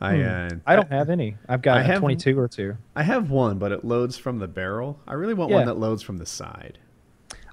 [0.02, 0.22] I Hmm.
[0.24, 1.38] uh, I don't have any.
[1.48, 2.76] I've got I have- 22 or two.
[2.96, 5.00] I have one, but it loads from the barrel.
[5.08, 5.58] I really want Yeah.
[5.58, 6.78] one that loads from the side.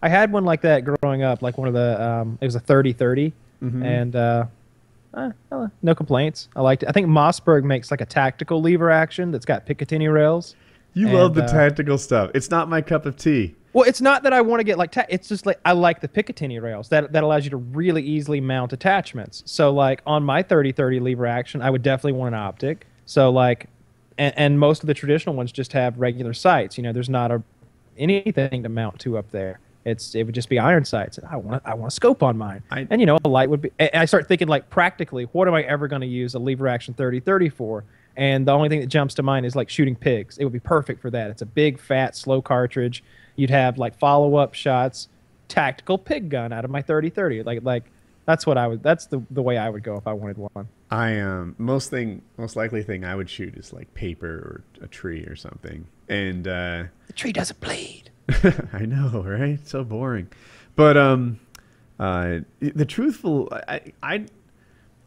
[0.02, 2.02] I had one like that growing up, like one of the.
[2.02, 3.32] Um, it was a 30-30,
[3.62, 3.84] Mhm.
[3.84, 4.44] and uh,
[5.12, 6.48] uh, uh, no complaints.
[6.56, 6.88] I liked it.
[6.88, 10.56] I think Mossberg makes like a tactical lever action that's got Picatinny rails.
[10.94, 12.30] You And, love the uh, tactical stuff.
[12.34, 13.54] It's not my cup of tea.
[13.72, 16.00] Well, it's not that I want to get like ta- it's just like I like
[16.00, 19.42] the Picatinny rails that that allows you to really easily mount attachments.
[19.46, 22.86] So like on my 30-30 lever action, I would definitely want an optic.
[23.06, 23.66] So like,
[24.18, 26.76] and, and most of the traditional ones just have regular sights.
[26.76, 27.42] You know, there's not a
[27.96, 29.60] anything to mount to up there.
[29.84, 31.18] It's it would just be iron sights.
[31.28, 33.62] I want I want a scope on mine, I- and you know a light would
[33.62, 33.70] be.
[33.78, 36.66] And I start thinking like practically, what am I ever going to use a lever
[36.68, 37.84] action 30-30 for?
[38.16, 40.36] And the only thing that jumps to mind is like shooting pigs.
[40.38, 41.30] It would be perfect for that.
[41.30, 43.02] It's a big, fat, slow cartridge.
[43.40, 45.08] You'd have like follow up shots,
[45.48, 47.46] tactical pig gun out of my 30-30.
[47.46, 47.84] Like like
[48.26, 48.82] that's what I would.
[48.82, 50.68] That's the the way I would go if I wanted one.
[50.90, 54.88] I um most thing most likely thing I would shoot is like paper or a
[54.88, 55.86] tree or something.
[56.08, 58.10] And uh The tree doesn't bleed.
[58.74, 59.66] I know, right?
[59.66, 60.28] So boring.
[60.76, 61.40] But um
[61.98, 64.26] uh the truthful I I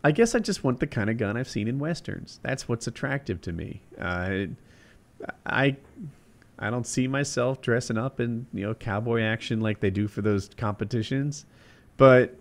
[0.04, 2.40] I guess I just want the kind of gun I've seen in westerns.
[2.42, 3.84] That's what's attractive to me.
[4.00, 4.48] Uh
[5.46, 5.78] I
[6.60, 10.22] I don't see myself dressing up in, you know, cowboy action like they do for
[10.22, 11.46] those competitions.
[11.98, 12.36] But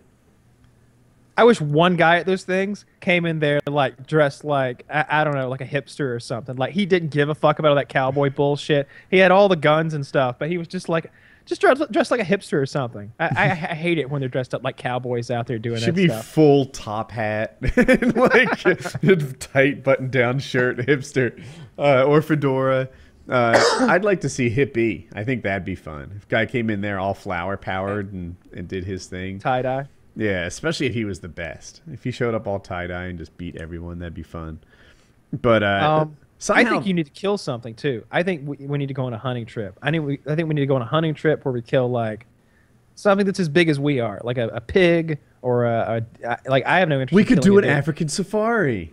[1.36, 5.24] I wish one guy at those things came in there like dressed like I, I
[5.24, 6.56] don't know, like a hipster or something.
[6.56, 8.86] Like he didn't give a fuck about all that cowboy bullshit.
[9.10, 11.10] He had all the guns and stuff, but he was just like
[11.44, 13.12] just dressed, dressed like a hipster or something.
[13.18, 15.94] I, I, I hate it when they're dressed up like cowboys out there doing Should
[15.94, 16.26] that be stuff.
[16.26, 21.42] full top hat, and like tight button down shirt, hipster,
[21.78, 22.88] uh, or fedora.
[23.28, 25.06] Uh, I'd like to see hippie.
[25.14, 26.12] I think that'd be fun.
[26.16, 29.38] If guy came in there all flower powered and, and did his thing.
[29.38, 29.86] Tie dye.
[30.16, 31.80] Yeah, especially if he was the best.
[31.90, 34.60] If he showed up all tie dye and just beat everyone, that'd be fun.
[35.32, 38.04] But uh, Um, somehow, I think you need to kill something too.
[38.10, 39.78] I think we, we need to go on a hunting trip.
[39.82, 40.00] I need.
[40.00, 42.26] We, I think we need to go on a hunting trip where we kill like
[42.96, 46.66] something that's as big as we are, like a, a pig or a, a like.
[46.66, 47.14] I have no interest.
[47.14, 47.64] we could do an.
[47.64, 48.92] African safari.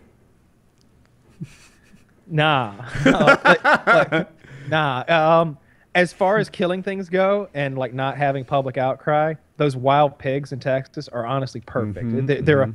[2.29, 2.75] Nah.
[3.05, 4.27] Like- like,
[4.69, 5.03] nah.
[5.41, 5.57] Um,
[5.95, 10.51] as far as killing things go and like not having public outcry, those wild pigs
[10.51, 12.05] in Texas are honestly perfect.
[12.07, 12.67] Mhm, They- They're a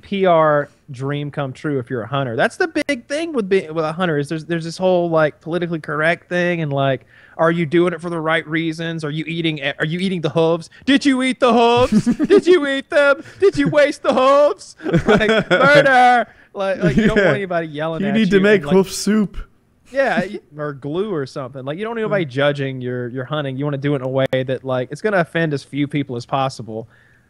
[0.66, 2.34] PR dream come true if you're a hunter.
[2.36, 5.40] That's the big thing with being with a hunter is there's there's this whole like
[5.40, 9.04] politically correct thing and like are you doing it for the right reasons?
[9.04, 10.70] Are you eating are you eating the hooves?
[10.84, 12.04] Did you eat the hooves?
[12.28, 13.22] Did you eat them?
[13.40, 14.76] Did you waste the hooves?
[15.06, 16.26] Like murder.
[16.54, 17.24] Like, like you don't Yeah.
[17.24, 19.36] want anybody yelling You at need you need to make like, hoof soup.
[19.90, 20.24] yeah,
[20.56, 21.64] or glue or something.
[21.64, 23.56] Like you don't need nobody judging your your hunting.
[23.56, 25.88] You want to do it in a way that like it's gonna offend as few
[25.88, 26.88] people as possible,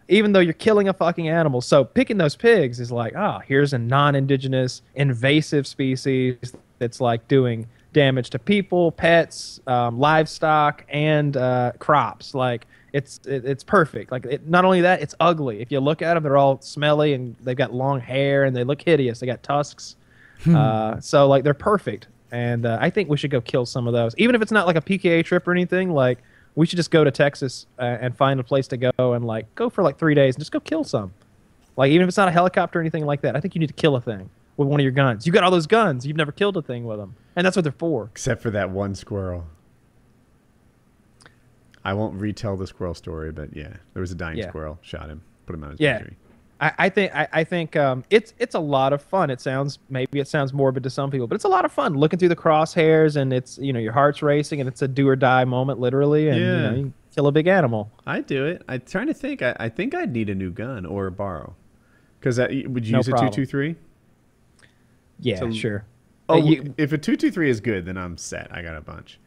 [0.09, 1.61] even though you're killing a fucking animal.
[1.62, 6.36] So picking those pigs is like, ah, here's a non-indigenous invasive species
[6.78, 12.34] that's like doing damage to people, pets, um, livestock, and uh, crops.
[12.34, 14.12] Like it's it, it's perfect.
[14.12, 15.62] Like it, not only that, it's ugly.
[15.62, 18.64] If you look at them, they're all smelly and they've got long hair and they
[18.64, 19.20] look hideous.
[19.20, 19.97] They got tusks.
[20.47, 23.95] Uh, so like they're perfect, and uh, I think we should go kill some of
[23.95, 25.90] those, even if it's not like a PKA trip or anything.
[25.90, 26.18] Like
[26.55, 29.53] we should just go to Texas uh, and find a place to go and like
[29.55, 31.14] go for like three days and just go kill some.
[31.76, 33.68] Like even if it's not a helicopter or anything like that, I think you need
[33.68, 35.26] to kill a thing with one of your guns.
[35.26, 37.62] You got all those guns, you've never killed a thing with them, and that's what
[37.62, 38.09] they're for.
[38.12, 39.47] Except for that one squirrel.
[41.85, 44.49] I won't retell the squirrel story, but yeah, there was a dying Yeah.
[44.49, 44.78] squirrel.
[44.82, 45.99] Shot him, put him on his Yeah.
[45.99, 46.16] injury.
[46.61, 49.28] I, I think I, I think um, it's it's a lot of fun.
[49.28, 51.95] It sounds maybe it sounds morbid to some people, but it's a lot of fun
[51.95, 55.07] looking through the crosshairs and it's you know your heart's racing and it's a do
[55.09, 57.91] or die moment literally and you, know, you kill a big animal.
[58.07, 58.62] I'd do it.
[58.68, 59.43] I'm trying to think.
[59.43, 61.55] I, I think I'd need a new gun or borrow.
[62.20, 63.74] Because that would you No use a 223?
[65.20, 65.85] Yeah, So- sure.
[66.29, 68.49] Oh, you- if a 223 is good, then I'm set.
[68.51, 69.18] I got a bunch.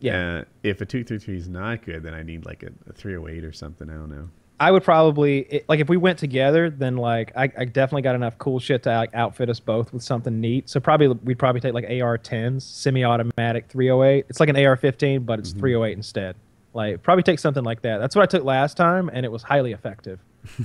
[0.00, 0.38] Yeah.
[0.40, 3.52] Uh, if a 233 is not good, then I need like a, a 308 or
[3.52, 3.88] something.
[3.90, 4.28] I don't know.
[4.58, 8.14] I would probably it, like if we went together, then like I, I definitely got
[8.14, 10.68] enough cool shit to like outfit us both with something neat.
[10.70, 14.26] So probably we'd probably take like AR-10s, semi-automatic 308.
[14.30, 16.36] It's like an AR-15, but it's 308 instead.
[16.72, 17.98] Like probably take something like that.
[17.98, 20.20] That's what I took last time, and it was highly effective.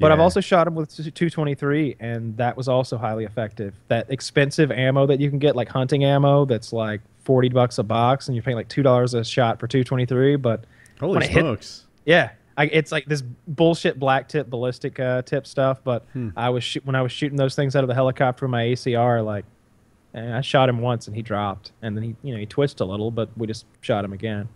[0.00, 3.74] But I've also shot him with 223, and that was also highly effective.
[3.88, 7.82] That expensive ammo that you can get, like hunting ammo, that's like 40 bucks a
[7.82, 10.36] box, and you're paying like two dollars a shot for 223.
[10.36, 10.64] But
[11.00, 11.84] Holy it hit- smokes.
[12.04, 15.80] yeah, I, it's like this bullshit black tip ballistic uh, tip stuff.
[15.84, 16.30] But Hmm.
[16.36, 18.64] I was shoot, when I was shooting those things out of the helicopter with my
[18.64, 19.44] ACR, like
[20.14, 22.80] eh, I shot him once and he dropped, and then he you know he twitched
[22.80, 24.48] a little, but we just shot him again.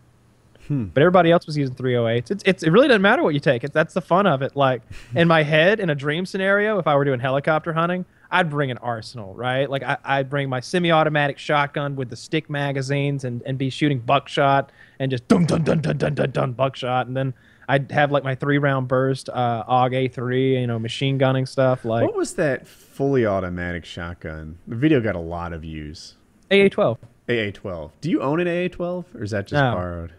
[0.68, 0.84] Hmm.
[0.86, 2.30] But everybody else was using 308s.
[2.30, 3.64] It's, it's it really doesn't matter what you take.
[3.64, 4.54] It's, that's the fun of it.
[4.54, 4.82] Like
[5.14, 8.70] in my head, in a dream scenario, if I were doing helicopter hunting, I'd bring
[8.70, 9.68] an arsenal, right?
[9.68, 13.98] Like I, I'd bring my semi-automatic shotgun with the stick magazines and, and be shooting
[14.00, 17.32] buckshot and just dun dun dun dun dun dun dun buckshot, and then
[17.70, 21.84] I'd have like my three round burst uh, AUG A3, you know, machine gunning stuff
[21.84, 24.58] like What was that fully automatic shotgun?
[24.66, 26.14] The video got a lot of views.
[26.50, 26.98] AA12.
[27.28, 27.90] AA12.
[28.00, 29.72] Do you own an AA12 or is that just No.
[29.74, 30.12] borrowed?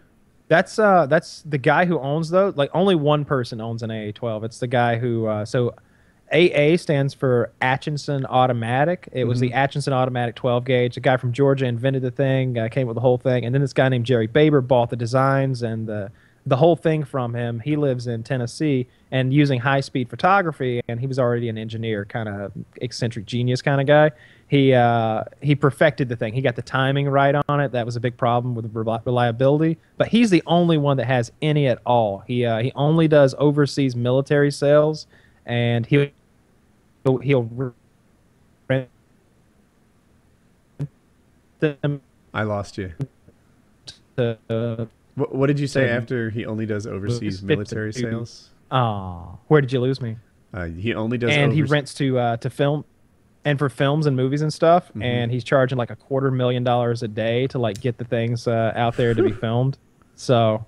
[0.50, 2.56] That's uh that's the guy who owns those.
[2.56, 4.42] Like only one person owns an AA12.
[4.42, 5.76] It's the guy who uh, so
[6.32, 9.08] AA stands for Atchison Automatic.
[9.12, 10.94] It was the Atchison Automatic 12 gauge.
[10.96, 13.54] The guy from Georgia invented the thing, uh, came up with the whole thing, and
[13.54, 16.10] then this guy named Jerry Baber bought the designs and the
[16.46, 17.60] the whole thing from him.
[17.60, 22.04] He lives in Tennessee and using high speed photography, and he was already an engineer,
[22.04, 24.10] kind of eccentric genius kind of guy.
[24.50, 26.34] He uh, he perfected the thing.
[26.34, 27.70] He got the timing right on it.
[27.70, 29.78] That was a big problem with reliability.
[29.96, 32.24] But he's the only one that has any at all.
[32.26, 35.06] He uh, he only does overseas military sales,
[35.46, 36.08] and he'll
[37.04, 37.74] he'll, he'll
[38.66, 38.88] rent
[41.60, 42.00] them
[42.34, 42.92] I lost you.
[44.16, 44.36] to.
[44.50, 48.50] Uh, What, what did you say after he only does overseas military sales?
[48.72, 50.16] Aw, where did you lose me?
[50.52, 52.84] Uh, he only does and he rents to uh, to film
[53.44, 55.02] and for films and movies and stuff Mm-hmm.
[55.02, 58.46] and he's charging like a quarter million dollars a day to like get the things
[58.46, 59.78] uh, out there to be filmed
[60.14, 60.64] so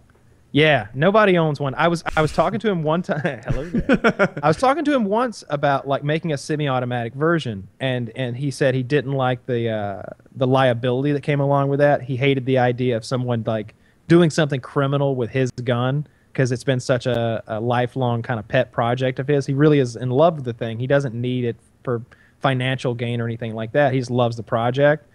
[0.53, 4.35] yeah nobody owns one i was i was talking to him one time hello there
[4.43, 8.51] i was talking to him once about like making a semi-automatic version and and he
[8.51, 10.03] said he didn't like the uh,
[10.37, 13.75] the liability that came along with that he hated the idea of someone like
[14.09, 18.49] doing something criminal with his gun because it's been such a, a lifelong kind of
[18.49, 19.45] pet project of his.
[19.45, 20.79] He really is in love with the thing.
[20.79, 22.03] He doesn't need it for
[22.43, 23.93] financial gain or anything like that.
[23.93, 25.07] He just loves the project.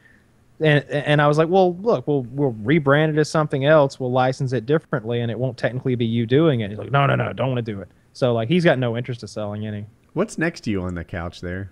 [0.60, 4.00] And and I was like, well, look, we'll we'll rebrand it as something else.
[4.00, 6.72] We'll license it differently, and it won't technically be you doing it.
[6.72, 7.90] He's like, no, no, no, don't want to do it.
[8.14, 9.86] So like, he's got no interest in selling any.
[10.14, 11.70] What's next to you on the couch there?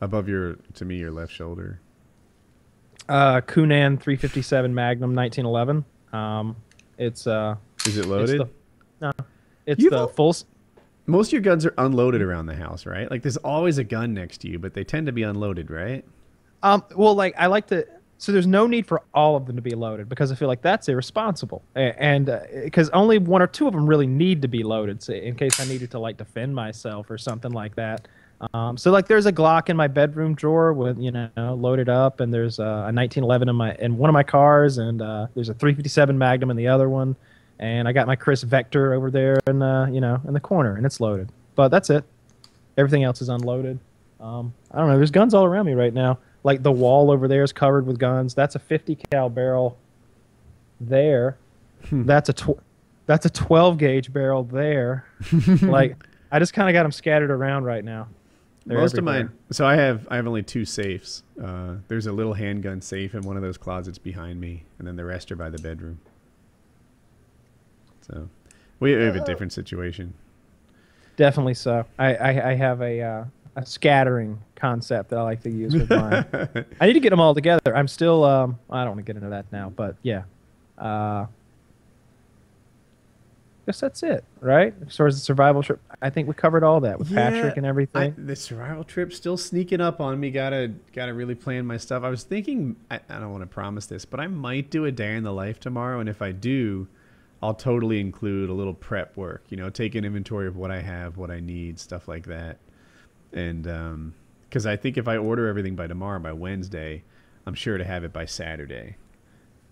[0.00, 1.80] Above your, to me, your left shoulder.
[3.08, 5.84] Uh, Coonan 357 Magnum 1911.
[6.12, 6.56] Um,
[6.96, 7.56] it's uh,
[7.86, 8.40] Is it it's loaded?
[8.40, 8.48] the,
[9.00, 9.12] no,
[9.66, 10.36] it's You've the full.
[11.10, 13.10] Most of your guns are unloaded around the house, right?
[13.10, 16.04] Like there's always a gun next to you, but they tend to be unloaded, right?
[16.62, 17.86] Um, well, like I like to.
[18.18, 20.60] So there's no need for all of them to be loaded because I feel like
[20.60, 22.26] that's irresponsible, and
[22.64, 25.58] because only one or two of them really need to be loaded, so in case
[25.58, 28.06] I needed to like defend myself or something like that.
[28.54, 32.20] Um, so like there's a Glock in my bedroom drawer with you know loaded up,
[32.20, 35.54] and there's a 1911 in my in one of my cars, and uh, there's a
[35.54, 37.16] 357 Magnum in the other one,
[37.60, 40.74] and I got my KRISS Vector over there in uh, you know in the corner,
[40.74, 41.30] and it's loaded.
[41.54, 42.04] But that's it.
[42.76, 43.78] Everything else is unloaded.
[44.18, 44.96] Um, I don't know.
[44.96, 46.18] There's guns all around me right now.
[46.42, 48.34] Like the wall over there is covered with guns.
[48.34, 49.76] That's a 50 cal barrel.
[50.80, 51.36] There,
[51.92, 52.60] that's a tw-
[53.06, 55.04] that's a 12 gauge barrel there.
[55.62, 55.96] like
[56.32, 58.08] I just kind of got them scattered around right now.
[58.64, 59.20] They're Most everywhere.
[59.20, 59.38] of mine.
[59.52, 61.22] So I have I have only two safes.
[61.42, 64.96] Uh, there's a little handgun safe in one of those closets behind me, and then
[64.96, 66.00] the rest are by the bedroom.
[68.10, 68.28] So
[68.80, 70.14] we have a different situation.
[71.16, 71.84] Definitely so.
[71.98, 73.24] I I, I have a uh,
[73.56, 76.24] a scattering concept that I like to use with mine.
[76.80, 77.76] I need to get them all together.
[77.76, 80.22] I'm still um I don't want to get into that now, but yeah.
[80.78, 81.26] Uh
[83.66, 84.74] guess that's it, right?
[84.86, 87.64] As far as the survival trip, I think we covered all that with Patrick and
[87.64, 88.14] I, everything.
[88.18, 90.30] the survival trip still sneaking up on me.
[90.30, 92.02] Gotta gotta really plan my stuff.
[92.02, 94.92] I was thinking I, I don't want to promise this, but I might do a
[94.92, 96.88] day in the life tomorrow, and if I do,
[97.42, 99.44] I'll totally include a little prep work.
[99.48, 102.58] You know, take an inventory of what I have, what I need, stuff like that.
[103.32, 104.14] And um
[104.50, 107.04] because I think if I order everything by tomorrow, by Wednesday,
[107.46, 108.96] I'm sure to have it by Saturday,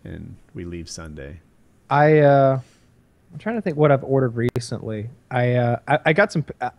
[0.04, 1.40] and we leave Sunday.
[1.90, 2.60] I uh,
[3.32, 5.10] I'm trying to think what I've ordered recently.
[5.30, 6.70] I uh, I, I got some uh,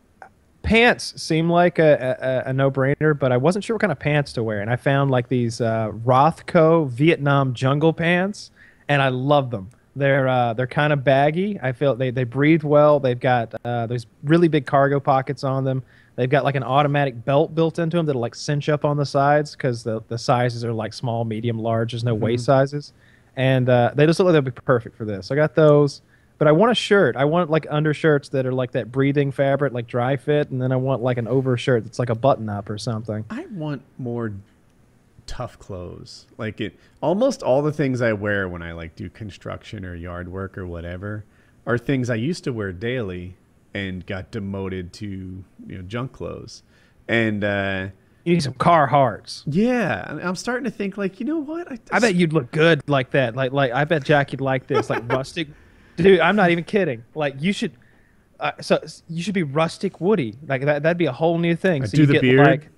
[0.62, 1.22] pants.
[1.22, 4.44] Seem like a, a, a no-brainer, but I wasn't sure what kind of pants to
[4.44, 8.52] wear, and I found like these uh, Rothco Vietnam jungle pants,
[8.88, 9.72] and I love them.
[10.00, 11.60] They're uh, they're kind of baggy.
[11.62, 13.00] I feel they they breathe well.
[13.00, 15.84] They've got uh, those really big cargo pockets on them.
[16.16, 19.06] They've got like an automatic belt built into them that'll like cinch up on the
[19.06, 21.94] sides because the, the sizes are like small, medium, large.
[21.94, 22.92] There's no waist sizes,
[23.38, 25.32] and uh, they just look like they'll be perfect for this.
[25.32, 26.02] I got those,
[26.38, 27.16] but I want a shirt.
[27.16, 30.72] I want like undershirts that are like that breathing fabric, like dry fit, and then
[30.72, 33.24] I want like an overshirt that's like a button up or something.
[33.30, 34.34] I want more
[35.30, 36.26] tough clothes.
[36.40, 40.28] Like it almost all the things I wear when I like do construction or yard
[40.32, 41.24] work or whatever
[41.68, 43.36] are things I used to wear daily
[43.76, 45.44] and got demoted to, you
[45.78, 46.64] know, junk clothes.
[47.08, 47.88] And uh
[48.24, 49.44] You need some Carhartts.
[49.46, 51.72] yeah, I- I'm starting to think like, you know what?
[51.92, 53.36] I bet you'd look good like that.
[53.36, 55.48] Like like I bet Jack you'd like this, like rustic.
[55.98, 57.04] Dude, I'm not even kidding.
[57.14, 57.74] Like you should.
[58.40, 60.34] Uh, so you should be rustic Woody.
[60.48, 60.82] Like that.
[60.82, 61.84] That'd be a whole new thing.
[61.84, 62.48] I so do you the get beard.
[62.48, 62.70] like,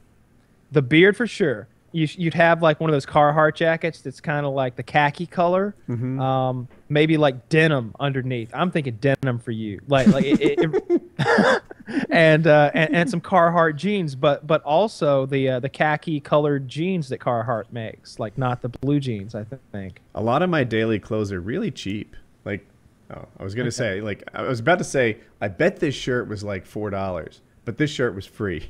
[0.71, 1.67] the beard for sure.
[1.93, 5.25] You, you'd have like one of those Carhartt jackets that's kind of like the khaki
[5.25, 6.19] color, Mm-hmm.
[6.21, 8.49] um, maybe like denim underneath.
[8.53, 11.01] I'm thinking denim for you, like like it, it, it-
[12.09, 16.67] and, uh, and and some Carhartt jeans, but but also the uh, the khaki colored
[16.67, 19.35] jeans that Carhartt makes, like not the blue jeans.
[19.35, 20.01] I think.
[20.15, 22.15] A lot of my daily clothes are really cheap.
[22.45, 22.65] Like,
[23.13, 26.27] oh, I was gonna say, like, I was about to say, I bet this shirt
[26.27, 28.69] was like four dollars, but this shirt was free.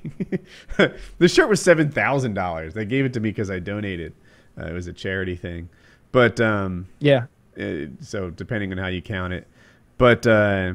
[1.18, 2.74] this shirt was seven thousand dollars.
[2.74, 4.14] They gave it to me because I donated.
[4.60, 5.70] Uh, it was a charity thing,
[6.12, 7.26] but um, Yeah,
[7.60, 9.48] uh, so depending on how you count it,
[9.98, 10.74] but uh,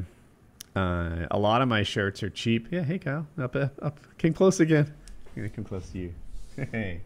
[0.75, 2.67] uh, a lot of my shirts are cheap.
[2.71, 4.91] Yeah, hey Kyle, up, up, up, came close again.
[5.35, 6.13] I'm gonna come close to you.
[6.71, 7.01] Hey.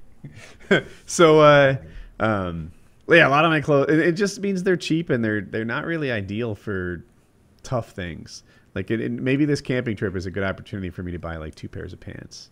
[1.05, 1.75] so, uh,
[2.21, 2.71] um,
[3.09, 3.87] yeah, a lot of my clothes.
[3.89, 7.03] It, it just means they're cheap and they're they're not really ideal for
[7.63, 8.43] tough things.
[8.75, 11.37] Like it, it- maybe this camping trip is a good opportunity for me to buy
[11.37, 12.49] like two pairs of pants.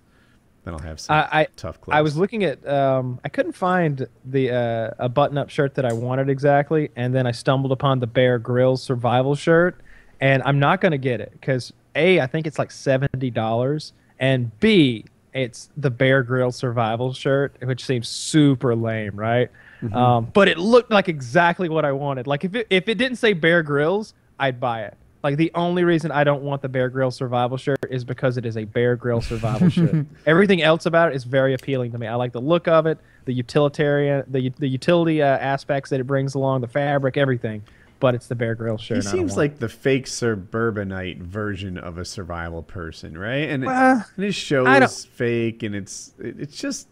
[0.66, 1.96] Then I'll have some I, tough clothes.
[1.96, 2.68] I was looking at.
[2.68, 7.26] Um, I couldn't find the uh, a button-up shirt that I wanted exactly, and then
[7.26, 9.80] I stumbled upon the Bear Grylls survival shirt,
[10.20, 14.52] and I'm not gonna get it because a I think it's like seventy dollars, and
[14.60, 19.50] b it's the Bear Grylls survival shirt, which seems super lame, right?
[19.94, 22.28] Um, but it looked like exactly what I wanted.
[22.28, 24.98] Like if it if it didn't say Bear Grylls, I'd buy it.
[25.22, 28.46] Like the only reason I don't want the Bear Grylls survival shirt is because it
[28.46, 30.06] is a Bear Grylls survival shirt.
[30.26, 32.08] Everything else about it is very appealing to me.
[32.08, 36.06] I like the look of it, the utilitarian, the the utility uh, aspects that it
[36.08, 37.64] brings along, the fabric, everything.
[38.00, 38.96] But it's the Bear Grylls shirt.
[38.96, 43.50] He and I don't seems like the fake suburbanite version of a survival person, right?
[43.50, 46.88] And, it- Well, and his show is fake, and it's it- it's just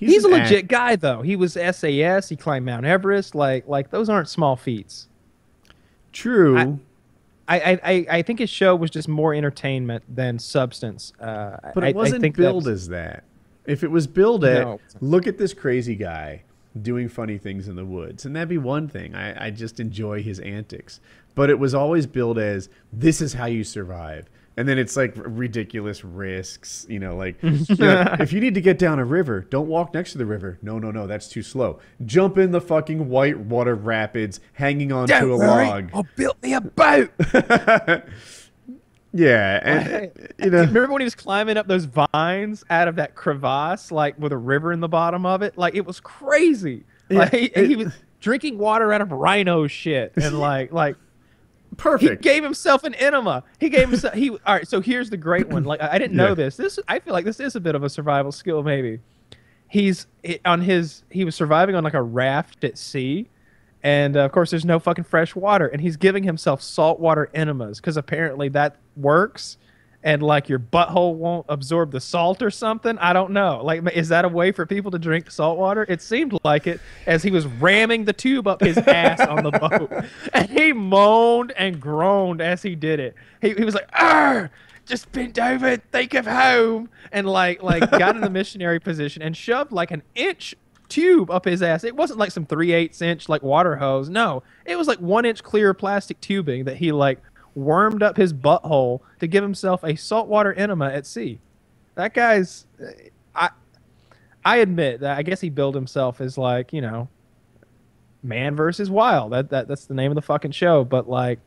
[0.00, 0.08] it.
[0.08, 1.22] he's a legit act- guy though.
[1.22, 2.28] He was SAS.
[2.28, 3.36] He climbed Mount Everest.
[3.36, 5.06] Like like those aren't small feats.
[6.12, 6.78] True, I-
[7.50, 11.12] I, I, I- I think his show was just more entertainment than substance.
[11.20, 13.24] Uh, but I, it wasn't I think billed as that.
[13.66, 14.80] If it was billed at, No.
[15.00, 16.42] look at this crazy guy
[16.80, 19.14] doing funny things in the woods, and that'd be one thing.
[19.14, 21.00] I, I just enjoy his antics.
[21.34, 24.28] But it was always billed as this is how you survive.
[24.60, 28.60] And then it's like ridiculous risks, you know, like you know, if you need to
[28.60, 30.58] get down a river, don't walk next to the river.
[30.62, 31.80] No, no, no, that's too slow.
[32.04, 35.90] Jump in the fucking white water rapids, hanging onto Don't a worry, log.
[35.94, 37.10] I built me a boat.
[39.12, 43.16] Yeah, and you know, Remember when he was climbing up those vines out of that
[43.16, 45.58] crevasse, like with a river in the bottom of it?
[45.58, 46.84] Like it was crazy.
[47.08, 50.94] Like he, it- he was drinking water out of rhino shit, and like like
[51.98, 53.44] he gave himself an enema.
[53.58, 54.30] He gave himself he.
[54.30, 55.64] All right, so here's the great one.
[55.64, 56.34] Like I I didn't know Yeah.
[56.34, 56.56] this.
[56.56, 59.00] This I feel like this is a bit of a survival skill, maybe.
[59.68, 60.06] He's
[60.44, 61.04] on his.
[61.10, 63.28] He was surviving on like a raft at sea,
[63.82, 67.80] and uh, of course there's no fucking fresh water, and he's giving himself saltwater enemas
[67.80, 69.56] because apparently that works.
[70.02, 72.96] And like your butthole won't absorb the salt or something.
[72.98, 73.60] I don't know.
[73.62, 75.84] Like, is that a way for people to drink salt water?
[75.88, 79.50] It seemed like it as he was ramming the tube up his ass on the
[79.50, 79.92] boat.
[80.32, 83.14] And he moaned and groaned as he did it.
[83.42, 84.50] He, he was like, Arr!
[84.86, 86.88] just bent over think of home.
[87.12, 90.54] And like, like got in the missionary position and shoved like an inch
[90.90, 91.84] tube up his ass.
[91.84, 94.10] It wasn't like some three eighths inch like water hose.
[94.10, 97.20] No, it was like one inch clear plastic tubing that he like
[97.54, 101.38] wormed up his butthole to give himself a saltwater enema at sea.
[101.94, 102.66] That guy's,
[103.34, 103.50] I,
[104.44, 107.08] I admit that I guess he billed himself as like you know,
[108.22, 109.32] man versus wild.
[109.32, 110.84] That that that's the name of the fucking show.
[110.84, 111.40] But like,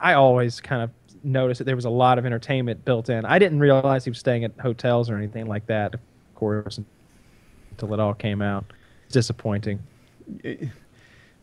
[0.00, 0.90] I always kind of
[1.24, 3.24] noticed that there was a lot of entertainment built in.
[3.24, 5.94] I didn't realize he was staying at hotels or anything like that.
[5.94, 6.00] Of
[6.34, 6.80] course,
[7.70, 8.64] until it all came out.
[9.06, 9.80] It's disappointing.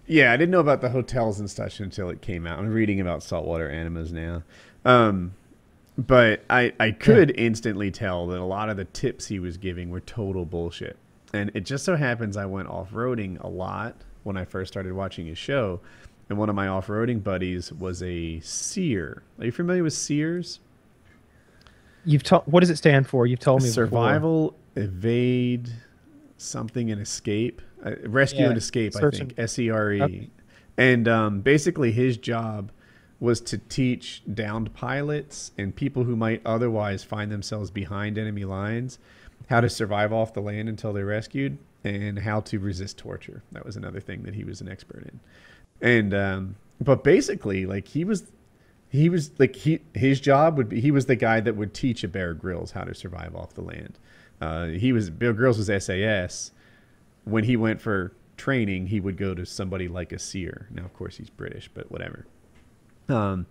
[0.08, 2.60] Yeah, I didn't know about the hotels and such until it came out.
[2.60, 4.44] I'm reading about saltwater enemas now.
[4.84, 5.34] Um,
[5.98, 9.90] but I, I could instantly tell that a lot of the tips he was giving
[9.90, 10.98] were total bullshit.
[11.34, 14.94] And it just so happens I went off roading a lot when I first started
[14.94, 15.80] watching his show.
[16.30, 19.24] And one of my off roading buddies was a SERE.
[19.40, 20.60] Are you familiar with SEREs?
[22.04, 22.44] You've told.
[22.46, 23.26] What does it stand for?
[23.26, 23.70] You've told me.
[23.70, 23.86] before.
[23.86, 25.72] Survival, evade,
[26.38, 27.62] something, and escape.
[27.84, 29.34] Uh, rescue Yeah, and escape, search I think.
[29.38, 30.02] S E R E.
[30.02, 30.30] Okay.
[30.78, 32.72] And um, basically, his job
[33.20, 39.00] was to teach downed pilots and people who might otherwise find themselves behind enemy lines
[39.50, 43.44] how to survive off the land until they're rescued and how to resist torture.
[43.52, 45.20] That was another thing that he was an expert in.
[45.82, 48.32] And um, but basically, like he was
[48.90, 52.04] he was like he his job would be he was the guy that would teach
[52.04, 53.98] a Bear Grylls how to survive off the land.
[54.42, 56.52] Uh, he was Bill Grylls was SAS.
[57.24, 60.68] When he went for training, he would go to somebody like a SERE.
[60.72, 62.28] Now, of course, he's British, but whatever.
[63.10, 63.46] Um,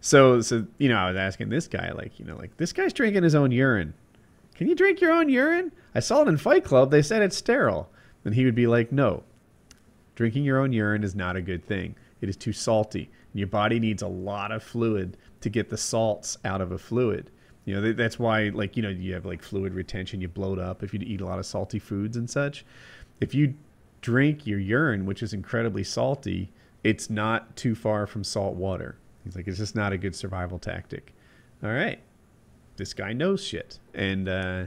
[0.00, 2.92] so so you know, I was asking this guy like you know like this guy's
[2.92, 3.94] drinking his own urine.
[4.54, 5.72] Can you drink your own urine?
[5.94, 6.90] I saw it in Fight Club.
[6.90, 7.90] They said it's sterile.
[8.24, 9.22] And he would be like, No,
[10.14, 11.94] drinking your own urine is not a good thing.
[12.20, 13.10] It is too salty.
[13.32, 17.30] Your body needs a lot of fluid to get the salts out of a fluid.
[17.64, 20.82] You know, that's why, like, you know, you have like fluid retention, you bloat up
[20.82, 22.64] if you eat a lot of salty foods and such.
[23.20, 23.54] If you
[24.00, 26.50] drink your urine, which is incredibly salty,
[26.82, 28.96] it's not too far from salt water.
[29.24, 31.12] He's like, it's just not a good survival tactic.
[31.62, 32.00] All right,
[32.76, 34.64] this guy knows shit, and uh,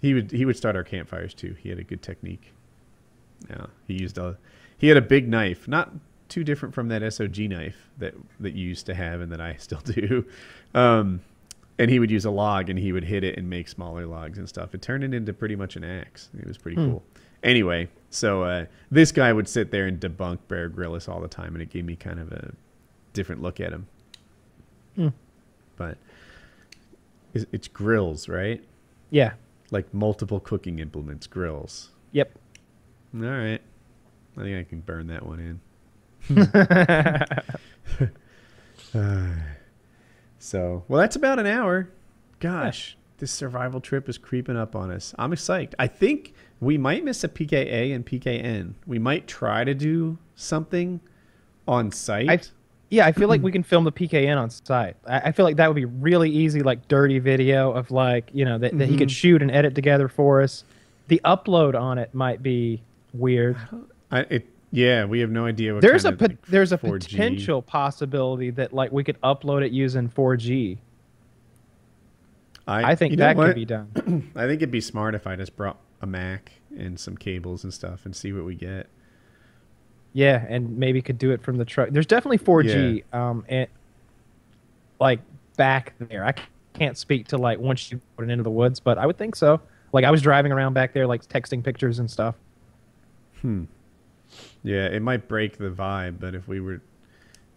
[0.00, 1.54] he would he would start our campfires too.
[1.62, 2.52] He had a good technique.
[3.50, 4.38] Yeah, he used a
[4.78, 5.92] he had a big knife, not
[6.30, 9.56] too different from that SOG knife that that you used to have and that I
[9.56, 10.24] still do.
[10.74, 11.20] Um,
[11.80, 14.36] and he would use a log and he would hit it and make smaller logs
[14.36, 14.74] and stuff.
[14.74, 16.28] It turned it into pretty much an axe.
[16.38, 16.90] It was pretty hmm.
[16.90, 17.02] cool.
[17.42, 21.54] Anyway, so uh, this guy would sit there and debunk Bear Grylls all the time,
[21.54, 22.52] and it gave me kind of a
[23.14, 23.86] different look at him.
[24.94, 25.08] Hmm.
[25.78, 25.96] But
[27.32, 28.62] it's grills, right?
[29.08, 29.32] Yeah.
[29.70, 31.92] Like multiple cooking implements, grills.
[32.12, 32.30] Yep.
[33.14, 33.62] All right.
[34.36, 35.60] I think I can burn that one
[36.28, 36.28] in.
[39.00, 39.59] uh,
[40.40, 41.90] so, well, that's about an hour.
[42.40, 43.14] Gosh, yeah.
[43.18, 45.14] this survival trip is creeping up on us.
[45.18, 45.74] I'm excited.
[45.78, 48.72] I think we might miss a PKA and PKN.
[48.86, 51.00] We might try to do something
[51.68, 52.28] on site.
[52.28, 52.40] I,
[52.88, 54.96] yeah, I feel like we can film the PKN on site.
[55.06, 58.46] I, I, feel like that would be really easy, like dirty video of like you
[58.46, 58.92] know that, that mm-hmm.
[58.92, 59.12] he could mm-hmm.
[59.12, 60.64] shoot and edit together for us.
[61.08, 62.82] The upload on it might be
[63.12, 63.58] weird.
[64.10, 65.74] I, it, yeah, we have no idea.
[65.74, 67.10] What there's a of, like, there's a 4G.
[67.10, 70.78] potential possibility that like we could upload it using 4G.
[72.66, 74.30] I, I think that could be done.
[74.36, 77.74] I think it'd be smart if I just brought a Mac and some cables and
[77.74, 78.86] stuff and see what we get.
[80.12, 81.90] Yeah, and maybe could do it from the truck.
[81.90, 83.30] There's definitely 4G, yeah.
[83.30, 83.68] um, and
[85.00, 85.20] like
[85.56, 86.24] back there.
[86.24, 86.34] I
[86.74, 89.34] can't speak to like once you put it into the woods, but I would think
[89.34, 89.60] so.
[89.92, 92.36] Like I was driving around back there, like texting pictures and stuff.
[93.40, 93.64] Hmm.
[94.62, 96.80] Yeah, it might break the vibe, but if we were,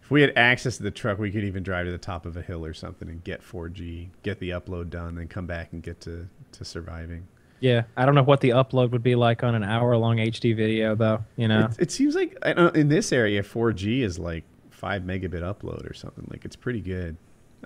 [0.02, 2.36] if we had access to the truck, we could even drive to the top of
[2.36, 5.82] a hill or something and get 4G, get the upload done, then come back and
[5.82, 7.26] get to to surviving.
[7.60, 10.94] Yeah, I don't know what the upload would be like on an hour-long HD video,
[10.94, 11.24] though.
[11.36, 15.88] You know, it, it seems like in this area, 4G is like five megabit upload
[15.88, 16.26] or something.
[16.30, 17.16] Like it's pretty good.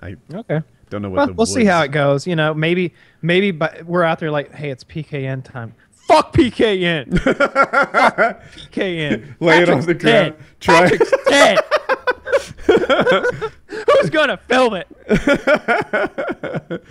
[0.01, 0.61] I okay.
[0.89, 2.25] Don't know what well, we'll see how it goes.
[2.25, 5.75] You know, maybe maybe but we're out there like, hey, it's PKN time.
[6.09, 7.19] Fuck PKN.
[7.21, 7.35] Fuck
[8.51, 9.35] PKN.
[9.39, 10.33] Lay Patrick's it on the ground.
[10.33, 10.35] Dead.
[10.59, 10.89] Try.
[10.89, 11.59] Patrick's dead.
[13.87, 14.87] Who's gonna film it?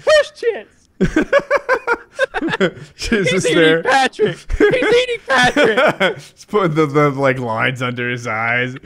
[0.04, 0.88] Where's Chance?
[2.94, 3.82] She's He's eating there.
[3.82, 4.36] Patrick.
[4.56, 6.16] He's eating Patrick.
[6.18, 8.76] He's putting the, the like lines under his eyes.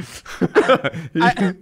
[0.40, 1.54] I,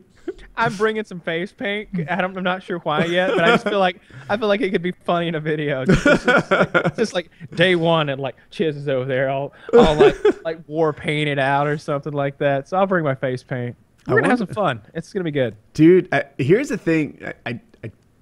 [0.57, 1.88] am bringing some face paint.
[2.11, 4.70] I'm, I'm not sure why yet, but I just feel like I feel like it
[4.70, 5.84] could be funny in a video.
[5.84, 9.94] Just, just, like, just like, day one and like Chiz is over there, all all
[9.94, 12.68] like like war painted out or something like that.
[12.68, 13.76] So I'll bring my face paint.
[14.07, 14.82] We're gonna have some fun.
[14.94, 16.09] It's gonna be good, dude.
[16.12, 17.22] Uh, here's the thing.
[17.24, 17.61] I, I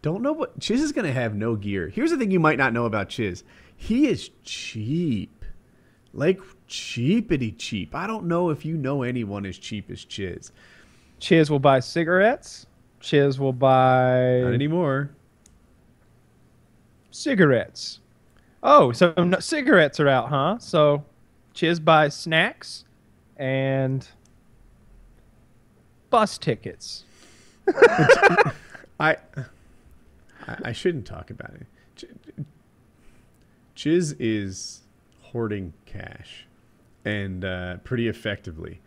[0.02, 1.88] don't know what Chiz is going to have no gear.
[1.88, 3.44] Here's the thing you might not know about Chiz.
[3.76, 5.44] He is cheap.
[6.12, 7.94] Like cheapity cheap.
[7.94, 10.52] I don't know if you know anyone as cheap as Chiz.
[11.20, 12.66] Chiz will buy cigarettes.
[13.00, 15.10] Chiz will buy Not anymore.
[17.10, 18.00] Cigarettes.
[18.62, 20.58] Oh, so no, cigarettes are out, huh?
[20.58, 21.04] So
[21.54, 22.84] Chiz buys snacks
[23.36, 24.06] and
[26.10, 27.04] bus tickets.
[29.00, 29.16] I
[30.46, 32.06] I, I shouldn't talk about it.
[33.74, 34.82] Chiz is
[35.22, 36.46] hoarding cash,
[37.04, 38.80] and uh, pretty effectively,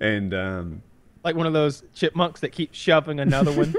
[0.00, 0.82] and um,
[1.24, 3.74] like one of those chipmunks that keep shoving another one.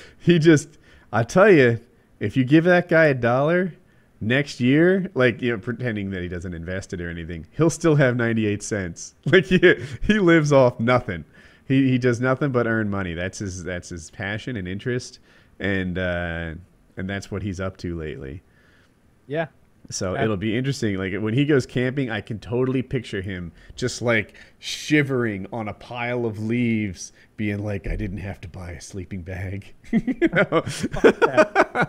[0.18, 0.78] he just,
[1.12, 1.80] I tell you,
[2.20, 3.74] if you give that guy a dollar
[4.20, 7.96] next year, like you know, pretending that he doesn't invest it or anything, he'll still
[7.96, 9.14] have ninety eight cents.
[9.26, 9.58] Like he
[10.02, 11.24] he lives off nothing.
[11.66, 13.14] He he does nothing but earn money.
[13.14, 15.18] That's his that's his passion and interest
[15.58, 16.54] and uh,
[16.96, 18.42] and that's what he's up to lately.
[19.26, 19.46] Yeah.
[19.90, 20.96] So it'll be interesting.
[20.96, 25.74] Like when he goes camping, I can totally picture him just like shivering on a
[25.74, 29.74] pile of leaves, being like, "I didn't have to buy a sleeping bag."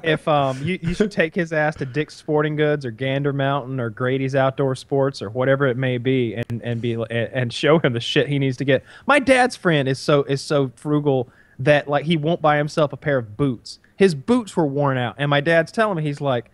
[0.04, 3.80] if um, you, you should take his ass to Dick's Sporting Goods or Gander Mountain
[3.80, 7.94] or Grady's Outdoor Sports or whatever it may be, and and be and show him
[7.94, 8.84] the shit he needs to get.
[9.08, 11.30] My dad's friend is so is so frugal
[11.60, 13.80] that like he won't buy himself a pair of boots.
[13.98, 16.52] His boots were worn out, and my dad's telling me he's like,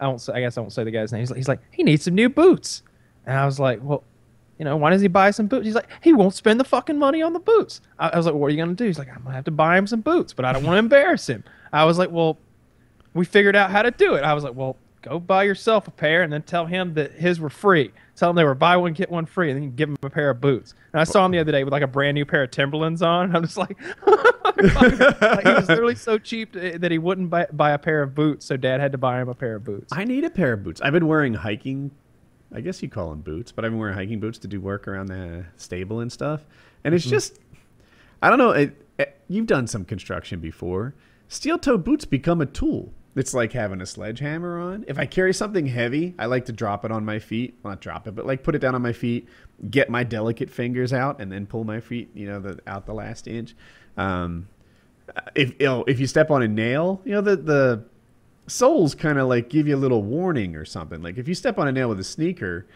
[0.00, 0.20] I don't.
[0.20, 1.20] Say, I guess I won't say the guy's name.
[1.20, 2.82] He's like, he's like, he needs some new boots,
[3.26, 4.04] and I was like, well,
[4.58, 5.66] you know, why does he buy some boots?
[5.66, 7.80] He's like, he won't spend the fucking money on the boots.
[7.98, 8.84] I, I was like, what are you gonna do?
[8.84, 10.78] He's like, I'm gonna have to buy him some boots, but I don't want to
[10.78, 11.44] embarrass him.
[11.72, 12.38] I was like, well,
[13.14, 14.24] we figured out how to do it.
[14.24, 17.40] I was like, well, go buy yourself a pair and then tell him that his
[17.40, 17.92] were free.
[18.18, 20.10] Tell him they were buy one get one free, and then you give him a
[20.10, 20.74] pair of boots.
[20.92, 23.00] And I saw him the other day with like a brand new pair of Timberlands
[23.00, 23.26] on.
[23.26, 27.70] And I'm just like, like, he was literally so cheap that he wouldn't buy, buy
[27.70, 29.92] a pair of boots, so Dad had to buy him a pair of boots.
[29.92, 30.80] I need a pair of boots.
[30.80, 31.92] I've been wearing hiking,
[32.52, 34.88] I guess you call them boots, but I've been wearing hiking boots to do work
[34.88, 36.44] around the stable and stuff.
[36.82, 37.14] And it's mm-hmm.
[37.14, 37.38] just,
[38.20, 38.50] I don't know.
[38.50, 40.92] It, it, you've done some construction before.
[41.28, 42.92] Steel toe boots become a tool.
[43.16, 44.84] It's like having a sledgehammer on.
[44.86, 47.58] If I carry something heavy, I like to drop it on my feet.
[47.62, 49.28] Well, not drop it, but like put it down on my feet,
[49.70, 52.94] get my delicate fingers out, and then pull my feet, you know, the, out the
[52.94, 53.56] last inch.
[53.96, 54.48] Um,
[55.34, 57.84] if you know, if you step on a nail, you know the the
[58.46, 61.02] soles kind of like give you a little warning or something.
[61.02, 62.66] Like if you step on a nail with a sneaker,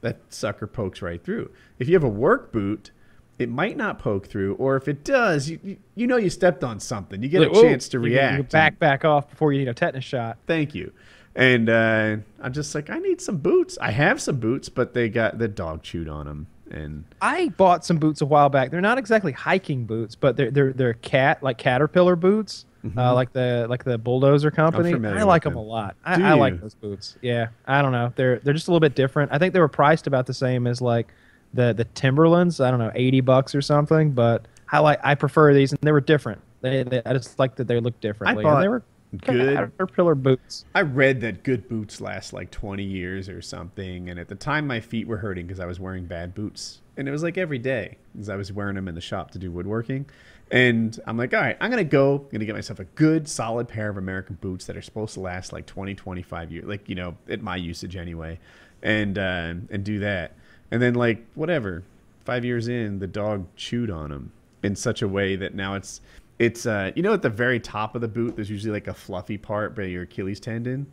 [0.00, 1.50] that sucker pokes right through.
[1.78, 2.90] If you have a work boot,
[3.38, 6.80] it might not poke through, or if it does, you you know you stepped on
[6.80, 7.22] something.
[7.22, 8.36] You get like, a chance to react.
[8.36, 10.38] You back back off before you need a tetanus shot.
[10.46, 10.92] Thank you.
[11.34, 13.78] And uh, I'm just like, I need some boots.
[13.80, 16.46] I have some boots, but they got the dog chewed on them.
[16.70, 18.70] And I bought some boots a while back.
[18.70, 22.98] They're not exactly hiking boots, but they're they're they're cat like Caterpillar boots, mm-hmm.
[22.98, 24.90] uh, like the like the bulldozer company.
[24.90, 25.96] I like them, them, a lot.
[26.02, 27.18] I, I like those boots.
[27.20, 28.12] Yeah, I don't know.
[28.16, 29.32] They're they're just a little bit different.
[29.32, 31.08] I think they were priced about the same as like
[31.54, 32.60] the the Timberlands.
[32.60, 34.12] I don't know, eighty bucks or something.
[34.12, 36.40] But I like I prefer these, and they were different.
[36.60, 38.44] They, they I just like that they looked differently.
[38.44, 38.82] I bought they were
[39.24, 40.64] good Caterpillar boots.
[40.74, 44.66] I read that good boots last like twenty years or something, and at the time
[44.66, 47.58] my feet were hurting because I was wearing bad boots, and it was like every
[47.58, 50.06] day because I was wearing them in the shop to do woodworking.
[50.52, 52.84] And I'm like, all right, I'm going to go, I'm going to get myself a
[52.84, 56.66] good, solid pair of American boots that are supposed to last like 20, 25 years,
[56.66, 58.38] like, you know, at my usage anyway,
[58.82, 60.36] and, uh, and do that.
[60.72, 61.84] And then like whatever,
[62.24, 64.32] five years in, the dog chewed on him
[64.64, 66.00] in such a way that now it's
[66.38, 68.94] it's uh you know at the very top of the boot there's usually like a
[68.94, 70.86] fluffy part by your Achilles tendon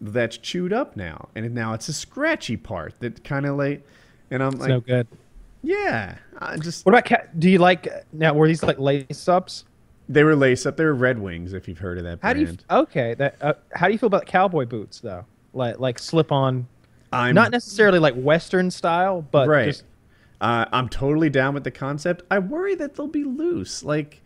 [0.00, 3.86] that's chewed up now, and now it's a scratchy part that kind of like,
[4.30, 5.06] and I'm like, no good.
[5.62, 6.84] Yeah, I just.
[6.84, 7.38] What about cat?
[7.40, 8.34] Do you like now?
[8.34, 9.64] Were these like lace ups?
[10.08, 10.76] They were lace up.
[10.76, 12.20] They were Red Wings, if you've heard of that.
[12.20, 12.38] Brand.
[12.38, 12.58] How do you?
[12.82, 13.36] Okay, that.
[13.40, 15.24] Uh, how do you feel about cowboy boots though?
[15.54, 16.68] Like like slip on
[17.16, 19.66] I'm not necessarily like Western style, but right.
[19.66, 19.84] Just,
[20.40, 22.22] uh, I'm totally down with the concept.
[22.30, 23.82] I worry that they'll be loose.
[23.82, 24.22] Like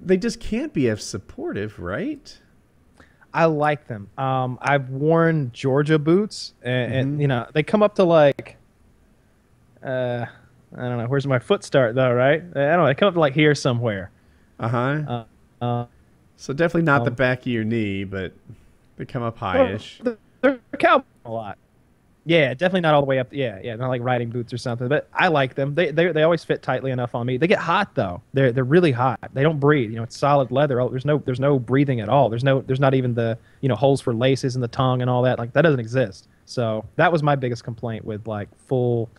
[0.00, 2.38] they just can't be as supportive, right?
[3.34, 4.10] I like them.
[4.18, 7.00] Um, I've worn Georgia boots, and, mm-hmm.
[7.00, 8.56] and, you know they come up to like,
[9.82, 10.26] uh,
[10.76, 11.06] I don't know.
[11.06, 12.12] Where's my foot start though?
[12.12, 12.42] Right?
[12.42, 12.86] I don't know.
[12.86, 14.10] They come up to like here somewhere.
[14.58, 14.78] Uh-huh.
[14.78, 15.24] Uh
[15.62, 15.86] Uh,
[16.36, 18.32] so definitely not um, the back of your knee, but
[18.96, 20.04] they come up highish.
[20.04, 21.58] Well, they're cowboy a lot.
[22.24, 23.32] Yeah, definitely not all the way up.
[23.32, 24.86] Yeah, yeah, not like riding boots or something.
[24.88, 25.74] But I like them.
[25.74, 27.36] They they they always fit tightly enough on me.
[27.36, 28.22] They get hot though.
[28.32, 29.18] They're they're really hot.
[29.32, 29.90] They don't breathe.
[29.90, 30.80] You know, it's solid leather.
[30.80, 32.28] Oh, there's no there's no breathing at all.
[32.28, 35.10] There's no there's not even the you know holes for laces and the tongue and
[35.10, 35.38] all that.
[35.38, 36.28] Like that doesn't exist.
[36.44, 39.10] So that was my biggest complaint with like full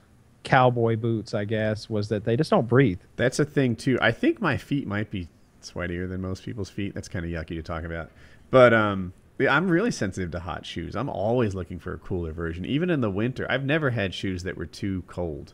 [0.43, 1.33] cowboy boots.
[1.33, 2.99] I guess was that they just don't breathe.
[3.17, 3.97] That's a thing too.
[4.01, 5.27] I think my feet might be
[5.61, 6.93] sweatier than most people's feet.
[6.93, 8.11] That's kind of yucky to talk about.
[8.49, 10.95] But um, I'm really sensitive to hot shoes.
[10.95, 13.47] I'm always looking for a cooler version, even in the winter.
[13.49, 15.53] I've never had shoes that were too cold,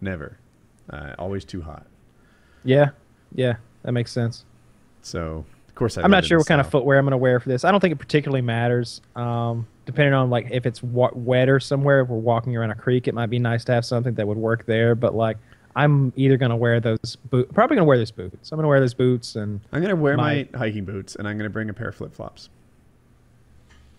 [0.00, 0.38] never.
[0.90, 1.86] Uh, always too hot.
[2.64, 2.90] Yeah,
[3.34, 4.44] yeah, that makes sense.
[5.02, 7.38] So, of course, I am not sure what kind of footwear I'm going to wear
[7.38, 7.64] for this.
[7.64, 9.02] I don't think it particularly matters.
[9.14, 13.08] Um, depending on like if it's wa- wetter somewhere, if we're walking around a creek,
[13.08, 14.94] it might be nice to have something that would work there.
[14.94, 15.36] But like,
[15.76, 17.52] I'm either going to wear those boots.
[17.52, 18.50] Probably going to wear those boots.
[18.50, 21.14] I'm going to wear those boots, and I'm going to wear my, my hiking boots,
[21.14, 22.48] and I'm going to bring a pair of flip flops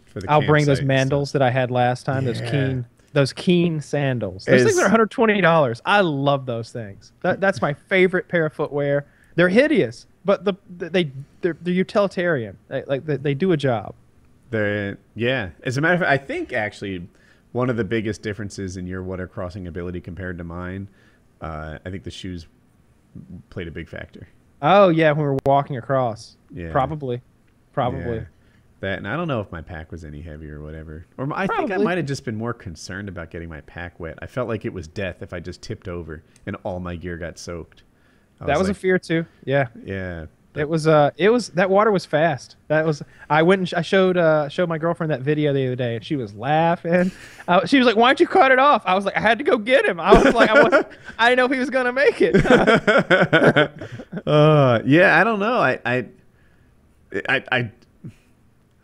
[0.10, 0.30] for the.
[0.30, 2.26] I'll bring those mandals that I had last time.
[2.26, 2.34] Yeah.
[2.34, 4.46] Those Keen, those Keen sandals.
[4.46, 5.82] Those things are 120 dollars.
[5.86, 7.12] I love those things.
[7.22, 9.06] That, that's my favorite pair of footwear.
[9.36, 12.58] They're hideous, but the they they're, they're utilitarian.
[12.68, 13.96] They, like they, they do a job.
[14.50, 15.50] They're yeah.
[15.64, 17.08] As a matter of fact, I think actually
[17.52, 20.88] one of the biggest differences in your water crossing ability compared to mine,
[21.42, 22.48] uh, I think the shoes
[23.50, 24.28] played a big factor.
[24.62, 26.36] Oh yeah, when we were walking across.
[26.54, 26.72] Yeah.
[26.72, 27.22] Probably.
[27.72, 28.18] Probably.
[28.18, 28.24] Yeah
[28.82, 31.06] that, and I don't know if my pack was any heavier or whatever.
[31.18, 31.68] Or I Probably.
[31.68, 34.18] think I might have just been more concerned about getting my pack wet.
[34.22, 37.18] I felt like it was death if I just tipped over and all my gear
[37.18, 37.84] got soaked.
[38.42, 39.26] I that was, was like, a fear too.
[39.46, 39.68] Yeah.
[39.84, 40.26] Yeah.
[40.56, 42.56] It was uh it was that water was fast.
[42.70, 45.68] That was I went and sh- I showed uh showed my girlfriend that video the
[45.68, 47.12] other day and she was laughing.
[47.48, 49.38] Uh, she was like, "Why don't you cut it off?" I was like, "I had
[49.38, 50.86] to go get him." I was like, "I was
[51.20, 52.36] I didn't know if he was gonna make it."
[54.28, 55.60] uh, yeah, I don't know.
[55.60, 56.06] I I
[57.30, 57.72] I, I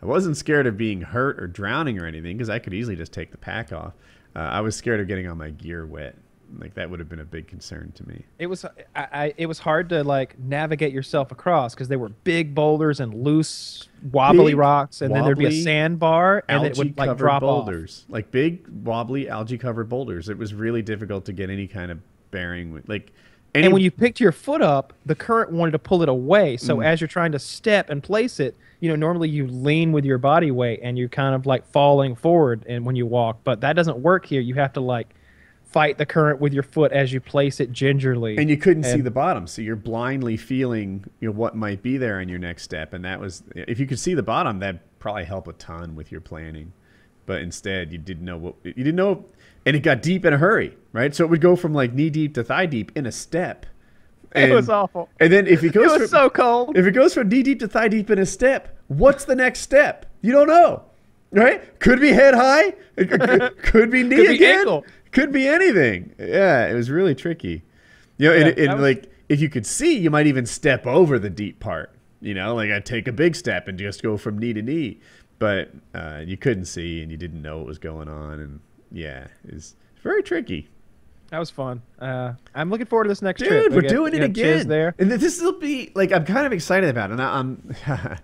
[0.02, 3.12] I wasn't scared of being hurt or drowning or anything because I could easily just
[3.12, 3.94] take the pack off.
[4.34, 6.14] Uh, I was scared of getting all my gear wet,
[6.58, 8.24] Like that would have been a big concern to me.
[8.38, 12.10] It was I, I it was hard to like navigate yourself across because they were
[12.10, 16.66] big boulders and loose wobbly Big, rocks, and then there'd be a wobbly, sandbar, and
[16.66, 17.64] it would like drop off.
[17.64, 20.28] boulders, like big wobbly algae covered boulders.
[20.28, 21.98] It was really difficult to get any kind of
[22.30, 23.12] bearing with, like.
[23.56, 26.56] Any, And when you picked your foot up, the current wanted to pull it away.
[26.56, 26.84] So Mm.
[26.84, 30.18] as you're trying to step and place it, you know, normally you lean with your
[30.18, 33.74] body weight and you're kind of like falling forward and when you walk, but that
[33.74, 34.40] doesn't work here.
[34.40, 35.14] You have to like
[35.64, 38.36] fight the current with your foot as you place it gingerly.
[38.38, 41.96] and you couldn't see the bottom, so you're blindly feeling you know what might be
[41.98, 44.80] there in your next step, and that was if you could see the bottom, that'd
[44.98, 46.72] probably help a ton with your planning.
[47.26, 49.24] But instead, you didn't know what you didn't know,
[49.66, 51.14] and it got deep in a hurry, right?
[51.14, 53.66] So it would go from like knee deep to thigh deep in a step.
[54.32, 55.08] And, It was awful.
[55.20, 56.76] And then if it goes, it was from, so cold.
[56.76, 59.60] if it goes from knee deep to thigh deep in a step, what's the next
[59.60, 60.06] step?
[60.22, 60.84] You don't know,
[61.32, 61.78] right?
[61.80, 62.70] Could be head high.
[62.96, 64.58] Could, be knee Could be again.
[64.60, 64.84] ankle.
[65.12, 66.14] Could be anything.
[66.18, 67.62] Yeah, it was really tricky.
[68.18, 70.46] You know, and, Yeah, and that was- like if you could see, you might even
[70.46, 71.90] step over the deep part.
[72.20, 75.00] You know, like I'd take a big step and just go from knee to knee,
[75.38, 78.60] but uh, you couldn't see and you didn't know what was going on, and
[78.90, 80.68] yeah, it's very tricky.
[81.30, 81.82] That was fun.
[81.98, 83.70] Uh, I'm looking forward to this next Dude, trip.
[83.70, 84.68] We we're doing it again.
[84.68, 84.94] There.
[84.98, 87.14] And this will be like I'm kind of excited about it.
[87.14, 87.74] And I- I'm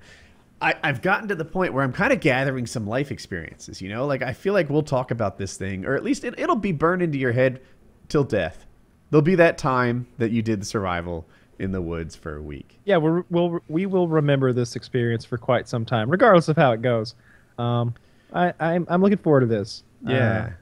[0.62, 3.88] I, I've gotten to the point where I'm kind of gathering some life experiences, you
[3.88, 4.06] know?
[4.06, 6.70] Like I feel like we'll talk about this thing, or at least it, it'll be
[6.70, 7.60] burned into your head
[8.08, 8.64] till death.
[9.10, 11.26] There'll be that time that you did the survival
[11.58, 12.78] in the woods for a week.
[12.84, 16.72] Yeah, we're, we'll we will remember this experience for quite some time, regardless of how
[16.72, 17.16] it goes.
[17.58, 17.94] Um,
[18.32, 19.82] I, I'm I'm looking forward to this.
[20.04, 20.52] Yeah.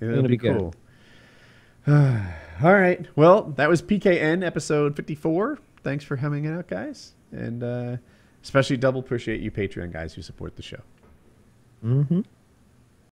[0.00, 0.74] It'll gonna be, be cool.
[1.88, 3.06] All right.
[3.16, 5.58] Well, that was PKN episode 54.
[5.82, 7.12] Thanks for coming out, guys.
[7.32, 7.96] And uh,
[8.42, 10.80] especially double appreciate you Patreon guys who support the show.
[11.82, 12.20] hmm